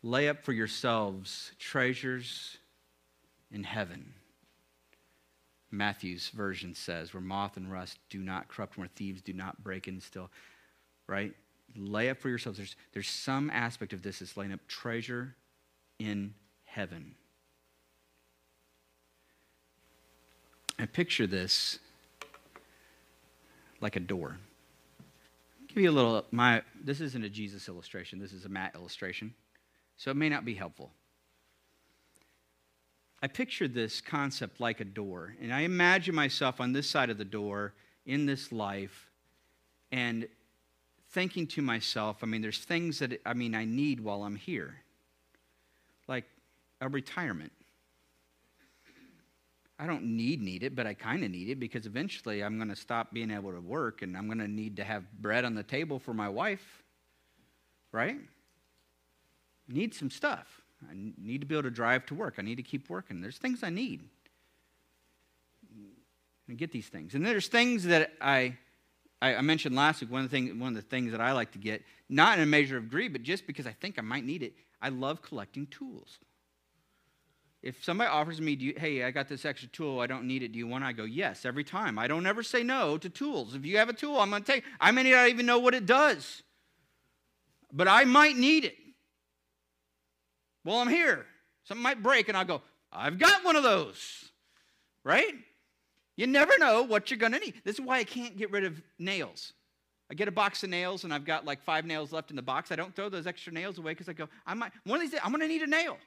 [0.02, 2.58] Lay up for yourselves treasures
[3.52, 4.14] in heaven.
[5.72, 9.88] Matthew's version says, where moth and rust do not corrupt, where thieves do not break
[9.88, 10.30] in still.
[11.08, 11.34] Right?
[11.76, 12.58] Lay up for yourselves.
[12.58, 15.36] There's, there's some aspect of this that's laying up treasure
[16.00, 16.34] in
[16.66, 17.16] heaven.
[20.78, 21.80] I picture this
[23.82, 24.38] like a door.
[25.00, 28.74] I'll give you a little my this isn't a Jesus illustration, this is a Matt
[28.74, 29.34] illustration.
[29.98, 30.92] So it may not be helpful.
[33.22, 37.18] I picture this concept like a door, and I imagine myself on this side of
[37.18, 37.74] the door
[38.06, 39.12] in this life
[39.92, 40.28] and
[41.12, 44.76] thinking to myself, I mean, there's things that I mean I need while I'm here,
[46.08, 46.26] like
[46.80, 47.52] a retirement.
[49.78, 52.70] I don't need need it, but I kind of need it because eventually I'm going
[52.70, 55.56] to stop being able to work and I'm going to need to have bread on
[55.56, 56.84] the table for my wife,
[57.92, 58.18] right?
[59.68, 60.61] Need some stuff.
[60.90, 62.36] I need to be able to drive to work.
[62.38, 63.22] I need to keep working.
[63.22, 64.02] There's things I need.
[66.52, 67.16] I get these things.
[67.16, 68.58] And there's things that I,
[69.22, 70.12] I, mentioned last week.
[70.12, 72.44] One of, the things one of the things that I like to get, not in
[72.44, 75.22] a measure of greed, but just because I think I might need it, I love
[75.22, 76.20] collecting tools.
[77.62, 80.52] If somebody offers me, you, hey, I got this extra tool, I don't need it,
[80.52, 80.88] do you want it?
[80.88, 82.00] I go, yes, every time.
[82.00, 83.54] I don't ever say no to tools.
[83.54, 85.76] If you have a tool, I'm going to take I may not even know what
[85.76, 86.42] it does,
[87.72, 88.76] but I might need it.
[90.64, 91.26] Well, I'm here.
[91.64, 94.30] Something might break, and I'll go, I've got one of those,
[95.04, 95.34] right?
[96.18, 97.56] You never know what you're going to need.
[97.64, 99.54] This is why I can't get rid of nails.
[100.10, 102.42] I get a box of nails, and I've got like five nails left in the
[102.42, 102.72] box.
[102.72, 105.12] I don't throw those extra nails away because I go, I might, one of these
[105.12, 105.98] days, I'm going to need a nail.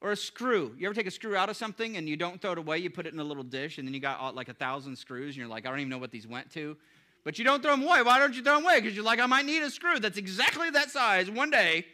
[0.00, 0.74] Or a screw.
[0.78, 2.88] You ever take a screw out of something and you don't throw it away, you
[2.88, 5.36] put it in a little dish, and then you got like a thousand screws, and
[5.36, 6.76] you're like, I don't even know what these went to.
[7.24, 8.02] But you don't throw them away.
[8.02, 8.80] Why don't you throw them away?
[8.80, 11.84] Because you're like, I might need a screw that's exactly that size one day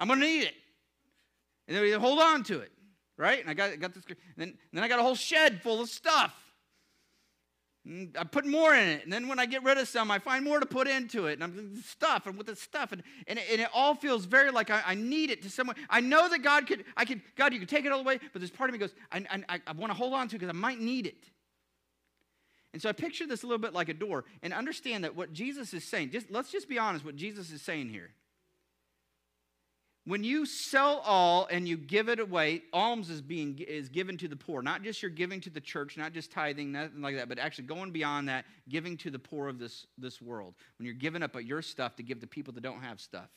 [0.00, 0.54] I'm going to need it.
[1.68, 2.72] And then we hold on to it,
[3.16, 3.40] right?
[3.40, 4.02] And I got, got this,
[4.36, 6.34] then, then I got a whole shed full of stuff.
[7.84, 9.04] And I put more in it.
[9.04, 11.34] And then when I get rid of some, I find more to put into it.
[11.34, 12.92] And I'm stuff and with the stuff.
[12.92, 15.76] And, and, it, and it all feels very like I, I, need it to someone.
[15.88, 18.40] I know that God could, I could, God, you could take it all away, but
[18.40, 20.50] there's part of me goes, I, I, I want to hold on to it because
[20.50, 21.24] I might need it.
[22.72, 25.32] And so I picture this a little bit like a door and understand that what
[25.32, 28.10] Jesus is saying, just let's just be honest what Jesus is saying here.
[30.10, 34.26] When you sell all and you give it away, alms is being is given to
[34.26, 34.60] the poor.
[34.60, 37.66] Not just you're giving to the church, not just tithing, nothing like that, but actually
[37.66, 40.54] going beyond that, giving to the poor of this, this world.
[40.78, 43.28] When you're giving up your stuff to give to people that don't have stuff.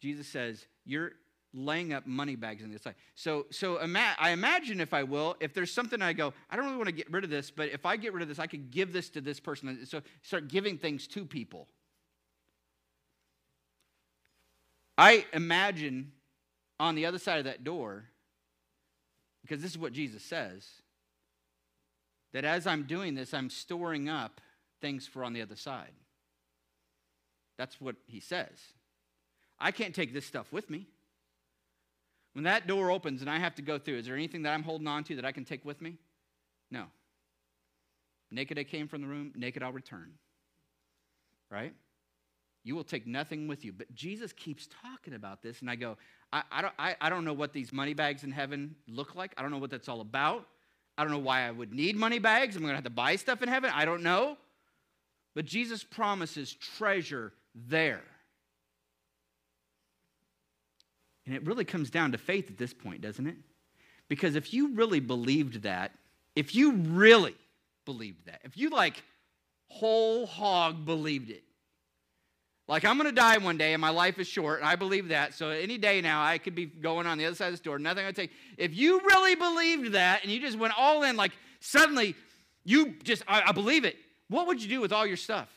[0.00, 1.12] Jesus says, you're
[1.52, 2.94] laying up money bags in other side.
[3.14, 6.64] So, so ima- I imagine, if I will, if there's something I go, I don't
[6.64, 8.46] really want to get rid of this, but if I get rid of this, I
[8.46, 9.84] could give this to this person.
[9.84, 11.68] So start giving things to people.
[14.96, 16.12] I imagine
[16.78, 18.04] on the other side of that door,
[19.42, 20.66] because this is what Jesus says,
[22.32, 24.40] that as I'm doing this, I'm storing up
[24.80, 25.92] things for on the other side.
[27.56, 28.58] That's what he says.
[29.58, 30.88] I can't take this stuff with me.
[32.32, 34.64] When that door opens and I have to go through, is there anything that I'm
[34.64, 35.98] holding on to that I can take with me?
[36.70, 36.86] No.
[38.32, 40.14] Naked I came from the room, naked I'll return.
[41.50, 41.74] Right?
[42.64, 43.72] You will take nothing with you.
[43.72, 45.98] But Jesus keeps talking about this, and I go,
[46.32, 49.34] I, I, don't, I, I don't know what these money bags in heaven look like.
[49.36, 50.46] I don't know what that's all about.
[50.96, 52.56] I don't know why I would need money bags.
[52.56, 53.70] I'm going to have to buy stuff in heaven.
[53.72, 54.38] I don't know.
[55.34, 58.02] But Jesus promises treasure there.
[61.26, 63.36] And it really comes down to faith at this point, doesn't it?
[64.08, 65.92] Because if you really believed that,
[66.36, 67.34] if you really
[67.84, 69.02] believed that, if you like
[69.68, 71.42] whole hog believed it,
[72.66, 75.08] like I'm going to die one day and my life is short, and I believe
[75.08, 75.34] that.
[75.34, 77.78] So any day now, I could be going on the other side of this door,
[77.78, 78.30] nothing I take.
[78.56, 82.14] If you really believed that and you just went all in, like suddenly
[82.64, 83.96] you just, I, I believe it,
[84.28, 85.48] what would you do with all your stuff?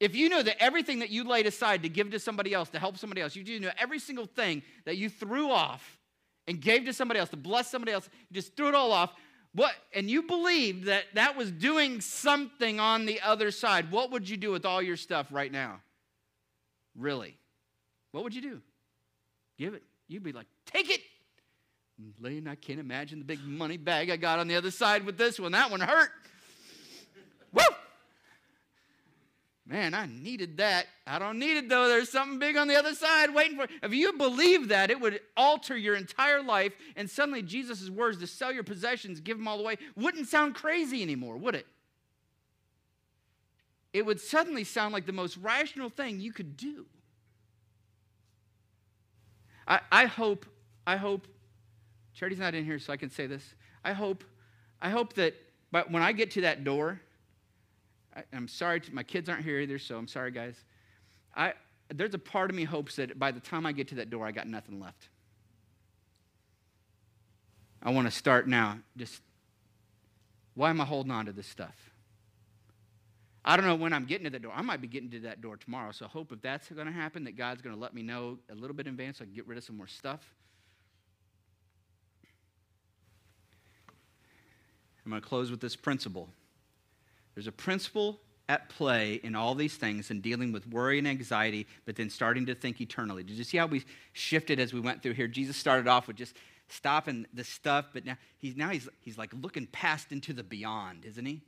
[0.00, 2.78] If you know that everything that you laid aside to give to somebody else, to
[2.78, 5.98] help somebody else, you do know every single thing that you threw off
[6.46, 9.12] and gave to somebody else, to bless somebody else, you just threw it all off,
[9.54, 14.28] what, and you believed that that was doing something on the other side, what would
[14.28, 15.80] you do with all your stuff right now?
[16.96, 17.36] Really?
[18.12, 18.60] What would you do?
[19.58, 19.82] Give it.
[20.06, 21.00] You'd be like, take it.
[22.20, 25.18] Lane, I can't imagine the big money bag I got on the other side with
[25.18, 25.52] this one.
[25.52, 26.10] That one hurt.
[27.52, 27.62] Woo!
[29.68, 30.86] Man, I needed that.
[31.06, 31.88] I don't need it though.
[31.88, 33.66] There's something big on the other side waiting for.
[33.82, 38.26] If you believe that, it would alter your entire life, and suddenly Jesus' words to
[38.26, 41.66] sell your possessions, give them all away, wouldn't sound crazy anymore, would it?
[43.92, 46.86] It would suddenly sound like the most rational thing you could do.
[49.66, 50.46] I, I hope,
[50.86, 51.26] I hope,
[52.14, 53.54] Charity's not in here, so I can say this.
[53.84, 54.24] I hope,
[54.80, 55.34] I hope that,
[55.70, 57.02] but when I get to that door,
[58.16, 60.56] I, am sorry, to, my kids aren't here either, so I'm sorry, guys.
[61.36, 61.52] I,
[61.94, 64.26] there's a part of me hopes that by the time I get to that door,
[64.26, 65.08] I got nothing left.
[67.82, 68.78] I want to start now.
[68.96, 69.22] Just,
[70.54, 71.76] why am I holding on to this stuff?
[73.44, 74.52] I don't know when I'm getting to that door.
[74.54, 75.92] I might be getting to that door tomorrow.
[75.92, 78.38] So I hope if that's going to happen, that God's going to let me know
[78.50, 80.34] a little bit in advance so I can get rid of some more stuff.
[85.04, 86.28] I'm going to close with this principle.
[87.38, 88.18] There's a principle
[88.48, 92.46] at play in all these things and dealing with worry and anxiety, but then starting
[92.46, 93.22] to think eternally.
[93.22, 95.28] Did you see how we shifted as we went through here?
[95.28, 96.34] Jesus started off with just
[96.66, 101.04] stopping the stuff, but now he's now he's he's like looking past into the beyond,
[101.04, 101.40] isn't he?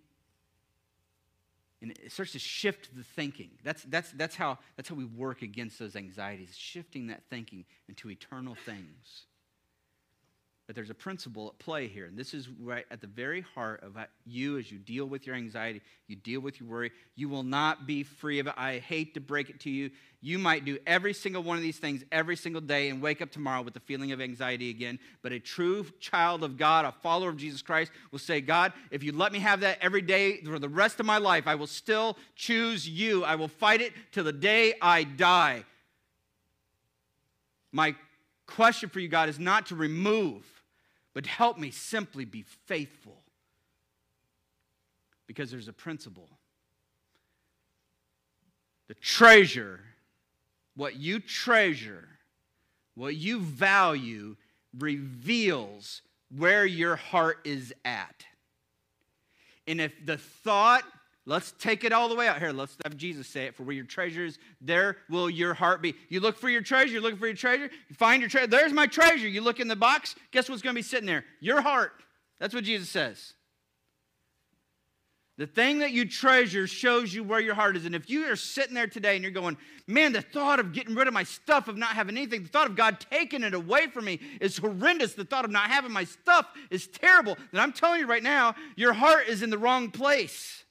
[1.82, 3.50] And it starts to shift the thinking.
[3.64, 8.10] That's that's that's how that's how we work against those anxieties, shifting that thinking into
[8.10, 9.24] eternal things.
[10.70, 12.06] But there's a principle at play here.
[12.06, 15.34] And this is right at the very heart of you as you deal with your
[15.34, 16.92] anxiety, you deal with your worry.
[17.16, 18.54] You will not be free of it.
[18.56, 19.90] I hate to break it to you.
[20.20, 23.32] You might do every single one of these things every single day and wake up
[23.32, 25.00] tomorrow with the feeling of anxiety again.
[25.22, 29.02] But a true child of God, a follower of Jesus Christ, will say, God, if
[29.02, 31.66] you let me have that every day for the rest of my life, I will
[31.66, 33.24] still choose you.
[33.24, 35.64] I will fight it till the day I die.
[37.72, 37.96] My
[38.46, 40.46] question for you, God, is not to remove
[41.14, 43.22] but help me simply be faithful.
[45.26, 46.28] Because there's a principle.
[48.88, 49.80] The treasure,
[50.74, 52.08] what you treasure,
[52.94, 54.36] what you value,
[54.78, 56.02] reveals
[56.36, 58.24] where your heart is at.
[59.66, 60.84] And if the thought
[61.30, 62.50] Let's take it all the way out here.
[62.50, 63.54] Let's have Jesus say it.
[63.54, 65.94] For where your treasure is, there will your heart be.
[66.08, 68.48] You look for your treasure, you're looking for your treasure, you find your treasure.
[68.48, 69.28] There's my treasure.
[69.28, 71.24] You look in the box, guess what's going to be sitting there?
[71.38, 71.92] Your heart.
[72.40, 73.34] That's what Jesus says.
[75.38, 77.84] The thing that you treasure shows you where your heart is.
[77.84, 79.56] And if you are sitting there today and you're going,
[79.86, 82.66] man, the thought of getting rid of my stuff, of not having anything, the thought
[82.66, 85.14] of God taking it away from me is horrendous.
[85.14, 87.36] The thought of not having my stuff is terrible.
[87.52, 90.64] Then I'm telling you right now, your heart is in the wrong place.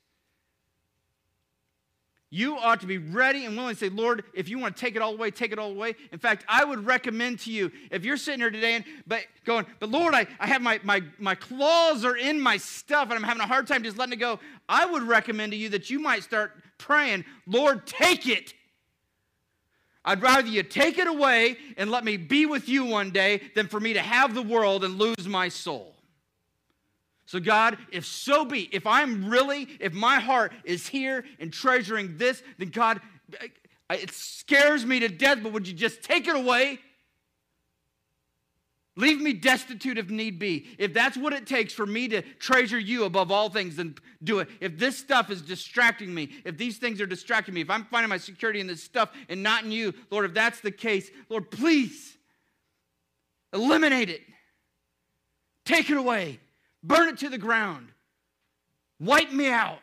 [2.31, 4.95] You ought to be ready and willing to say, Lord, if you want to take
[4.95, 5.95] it all away, take it all away.
[6.11, 9.65] In fact, I would recommend to you, if you're sitting here today and but going,
[9.79, 13.23] but Lord, I, I have my, my, my claws are in my stuff and I'm
[13.23, 14.39] having a hard time just letting it go.
[14.67, 18.53] I would recommend to you that you might start praying, Lord, take it.
[20.05, 23.67] I'd rather you take it away and let me be with you one day than
[23.67, 25.95] for me to have the world and lose my soul.
[27.29, 32.17] So, God, if so be, if I'm really, if my heart is here and treasuring
[32.17, 32.99] this, then God,
[33.91, 36.79] it scares me to death, but would you just take it away?
[38.95, 40.69] Leave me destitute if need be.
[40.79, 44.39] If that's what it takes for me to treasure you above all things, then do
[44.39, 44.49] it.
[44.59, 48.09] If this stuff is distracting me, if these things are distracting me, if I'm finding
[48.09, 51.51] my security in this stuff and not in you, Lord, if that's the case, Lord,
[51.51, 52.17] please
[53.53, 54.21] eliminate it.
[55.63, 56.39] Take it away.
[56.83, 57.89] Burn it to the ground.
[58.99, 59.79] Wipe me out.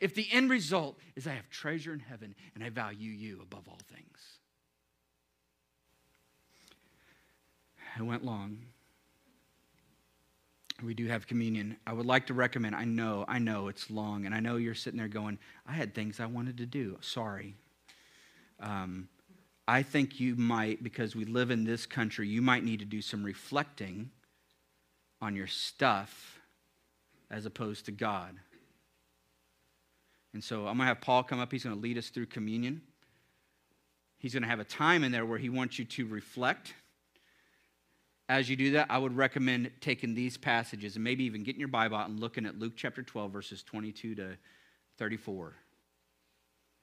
[0.00, 3.68] If the end result is I have treasure in heaven and I value you above
[3.68, 4.18] all things.
[7.96, 8.58] I went long.
[10.82, 11.76] We do have communion.
[11.86, 14.74] I would like to recommend, I know, I know it's long, and I know you're
[14.74, 16.98] sitting there going, I had things I wanted to do.
[17.00, 17.54] Sorry.
[18.58, 19.08] Um,
[19.68, 23.00] I think you might, because we live in this country, you might need to do
[23.00, 24.10] some reflecting
[25.20, 26.38] on your stuff
[27.30, 28.34] as opposed to God.
[30.32, 31.52] And so I'm going to have Paul come up.
[31.52, 32.82] He's going to lead us through communion.
[34.18, 36.74] He's going to have a time in there where he wants you to reflect
[38.28, 41.68] as you do that, I would recommend taking these passages and maybe even getting your
[41.68, 44.36] Bible out and looking at Luke chapter 12, verses 22 to
[44.96, 45.54] 34.